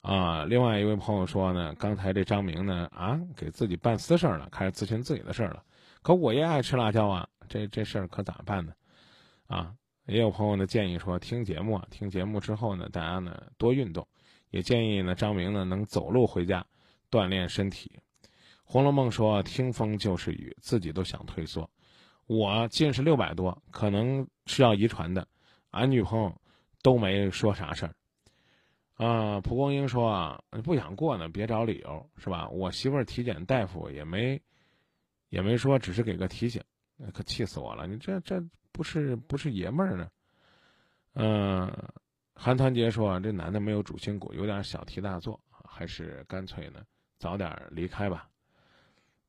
[0.00, 5.64] 啊，另外一位朋友说呢，刚才这张明呢啊，给自己办私事了，开始咨询自己的事儿了。
[6.02, 8.72] 可我也爱吃辣椒啊，这这事儿可咋办呢？
[9.48, 9.74] 啊？
[10.06, 14.06] 也有朋友呢建议说，听节目啊，听节目之后呢，大家呢多运动，
[14.50, 16.66] 也建议呢张明呢能走路回家，
[17.10, 17.92] 锻炼身体。
[18.64, 21.68] 《红楼梦》说听风就是雨，自己都想退缩。
[22.26, 25.26] 我近视六百多，可能是要遗传的。
[25.70, 26.32] 俺女朋友
[26.82, 27.94] 都没说啥事儿。
[28.94, 32.48] 啊，蒲公英说啊，不想过呢，别找理由，是吧？
[32.50, 34.40] 我媳妇儿体检大夫也没，
[35.30, 36.62] 也没说，只是给个提醒，
[37.12, 37.86] 可气死我了！
[37.86, 38.42] 你这这。
[38.72, 40.08] 不是不是爷们儿呢，
[41.14, 41.70] 嗯，
[42.34, 46.80] 韩团结说啊这男的没有主心骨，有点小题大做，还是干脆呢
[47.18, 48.30] 早点离开吧。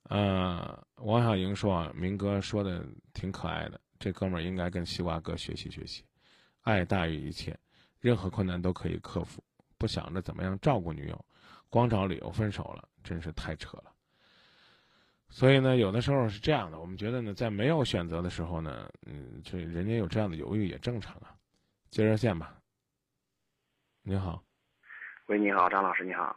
[0.03, 6.05] 呃，王小莹说啊明哥说的挺可爱的，这哥们儿应该跟西瓜哥学习学习，
[6.61, 7.57] 爱大于一切，
[7.99, 9.43] 任何困难都可以克服，
[9.77, 11.25] 不想着怎么样照顾女友，
[11.67, 13.90] 光找理由分手了，真是太扯了。
[15.31, 21.33] 所以呢，有的时候是这样的，我们觉得呢，在没有选择的时候呢，嗯，这人家有这样的犹豫也正常啊。
[21.89, 22.53] 接热线吧。
[24.03, 24.43] 你好。
[25.27, 26.35] 喂，你好，张老师，你好。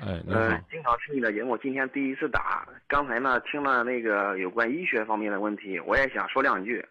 [0.00, 0.40] 哎，你好。
[0.70, 2.66] 经常听你的节目，今天第一次打。
[2.86, 6.84] 刚才呢，听了那个有关医学方面的问题，我也想说两句。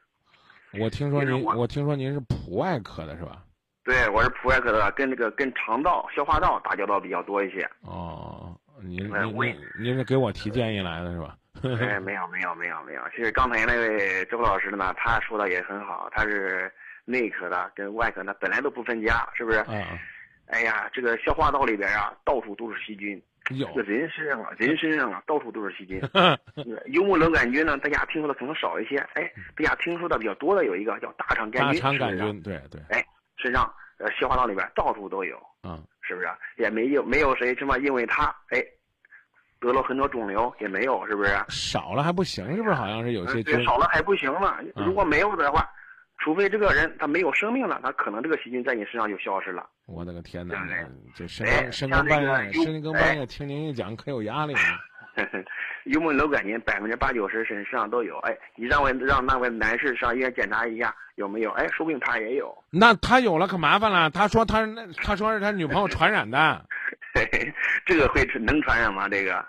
[0.80, 3.44] 我听说您，我我听说您是普外科的是吧？
[3.84, 7.70] 对，我是普外科的，跟这个跟肠道、消化道打交道比较多一些。
[7.82, 11.38] 哦，您您您您是给我提建议来的是吧？
[11.80, 16.72] 哎，没有没有没有没有，其实刚才那位周老师呢，他说的也很好，他是
[17.06, 19.60] 内科的跟外科的本来都不分家，是不是？
[19.60, 20.00] 啊，
[20.48, 23.22] 哎呀，这个消化道里边啊，到处都是细菌。
[23.52, 26.02] 有这个人身上啊，人身上啊，到处都是细菌。
[26.88, 33.06] 幽门螺杆菌呢，大家听说的可能少一些，哎，大家听说的比较多的有一个叫大肠杆菌，大肠杆菌，对对，哎，
[33.38, 33.64] 身上
[34.00, 36.28] 呃消化道里边到处都有，啊，是不是？
[36.58, 38.64] 也没有没有谁什么因为他哎
[39.60, 41.32] 得了很多肿瘤，也没有，是不是？
[41.50, 42.74] 少了还不行，是不是？
[42.76, 44.54] 好像是有些嗯菌对少了还不行呢。
[44.76, 45.68] 嗯如果没有的话，
[46.20, 49.68] 除非这个人他没有生命了，他可能这个细菌在你身上就消失了。
[49.86, 50.56] 我的个天哪！
[51.16, 54.60] 这深更半夜，深更半夜听您一讲，可有压力了。
[55.86, 62.56] 幽门螺杆菌百分之八九十身身上都有，哎，你让我让那位男士上医院检查一下有没有，哎，说不定他也有。
[62.70, 66.66] 那他有了可麻烦了，他说他那他说是他女朋友传染的，
[67.86, 69.08] 这个会能传染吗？
[69.10, 69.46] 这个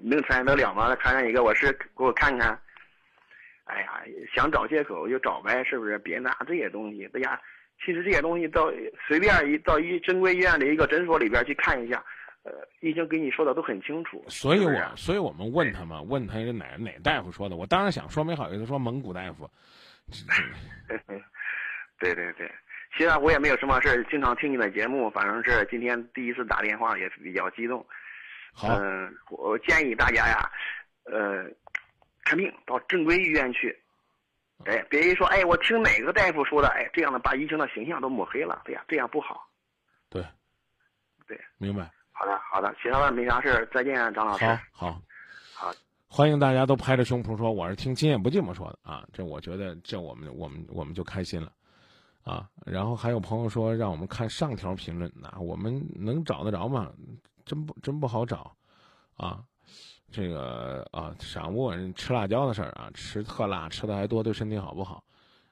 [0.00, 0.94] 能传染得了吗？
[0.96, 2.58] 传染一个，我是给我看看。
[3.64, 4.02] 哎呀，
[4.34, 5.96] 想找借口就找呗，是不是？
[5.98, 7.08] 别拿这些东西。
[7.14, 7.40] 哎呀，
[7.84, 8.70] 其实这些东西到
[9.08, 12.04] 随便一到医正规医院的一个诊所里边去看一下，
[12.44, 14.24] 呃，医生给你说的都很清楚。
[14.28, 19.48] 所以我所以我们问他嘛，问他是哪哪大夫说的，我当然想说没好意思说蒙古大夫，
[21.98, 22.50] 对对 对，
[22.96, 27.86] 其实我也没有什么事儿，经常听你的节目，反正是今天第一次打电话，也是比较激动。
[28.52, 30.50] 好，嗯、我建议大家呀，
[31.04, 31.44] 呃，
[32.24, 33.78] 看病到正规医院去。
[34.64, 39.48] 哎，别一说，哎，我听哪个大夫说的，哎，这样的把医生的形象都抹黑了，对呀，这样不好。
[40.08, 40.24] 对，
[41.26, 41.90] 对，明白。
[42.22, 44.46] 好的，好的，其他的没啥事儿，再见，张老师。
[44.70, 45.02] 好，好，
[45.54, 45.72] 好，
[46.06, 51.50] 欢迎大家都拍着胸脯说我是听今夜不寂寞说的啊，这我觉得这我们我们我们就开心了，
[52.22, 56.92] 啊，然后还有朋友说让我们看上条评论，那我们能找得着吗？
[57.44, 58.56] 真不真不好找，
[59.16, 59.42] 啊，
[60.12, 65.02] 这个啊，想问吃辣椒的事儿啊，吃特辣吃的还多，对身体好不好？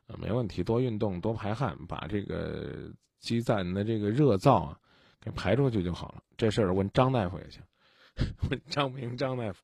[0.07, 4.79] 呃，没问题，多运动，多排汗，把这个积攒的这个热燥啊
[5.21, 6.23] 给排出去就好了。
[6.37, 7.63] 这事儿问张大夫也行，
[8.51, 9.63] 问张明张大夫。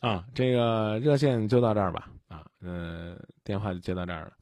[0.00, 2.10] 啊，这个热线就到这儿吧。
[2.28, 4.32] 啊，呃，电话就接到这儿了。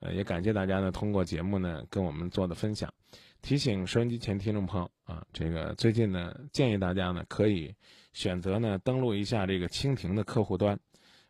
[0.00, 2.92] 呃，也感谢大家呢，通过节目呢跟我们做的分享。
[3.42, 7.72] 提醒收音机前听众朋友啊，这个最近呢，建议大家呢可以
[8.12, 10.76] 选择呢登录一下这个蜻蜓的客户端，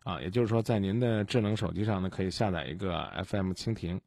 [0.03, 4.01] 啊，也就是说在您的智能手机上呢可以下载一个 FM 蜻蜓，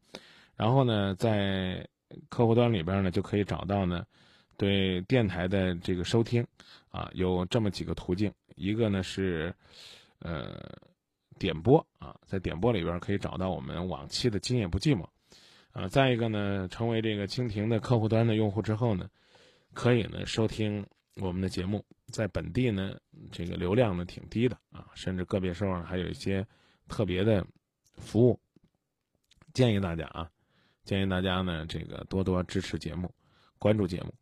[0.56, 1.86] 然后呢在
[2.28, 4.04] 客户端里边呢就可以找到呢
[4.60, 6.46] 对电台的这个收听，
[6.90, 9.54] 啊，有这么几个途径，一个呢是
[10.18, 10.60] 呃
[11.38, 15.02] 点播啊，在点播里边可以找到我们往期的《今夜不寂寞》。
[15.72, 19.08] 啊，再一个呢，成为这个蜻蜓的客户端的用户之后呢，
[19.72, 20.86] 可以呢收听
[21.22, 22.94] 我们的节目，在本地呢
[23.32, 26.46] 这个流量呢挺低的啊，甚至个别时候还有一些
[26.86, 27.42] 特别的
[27.96, 28.38] 服务。
[29.54, 30.30] 建议大家啊，
[30.84, 33.10] 建议大家呢这个多多支持节目，
[33.58, 34.12] 关注节目。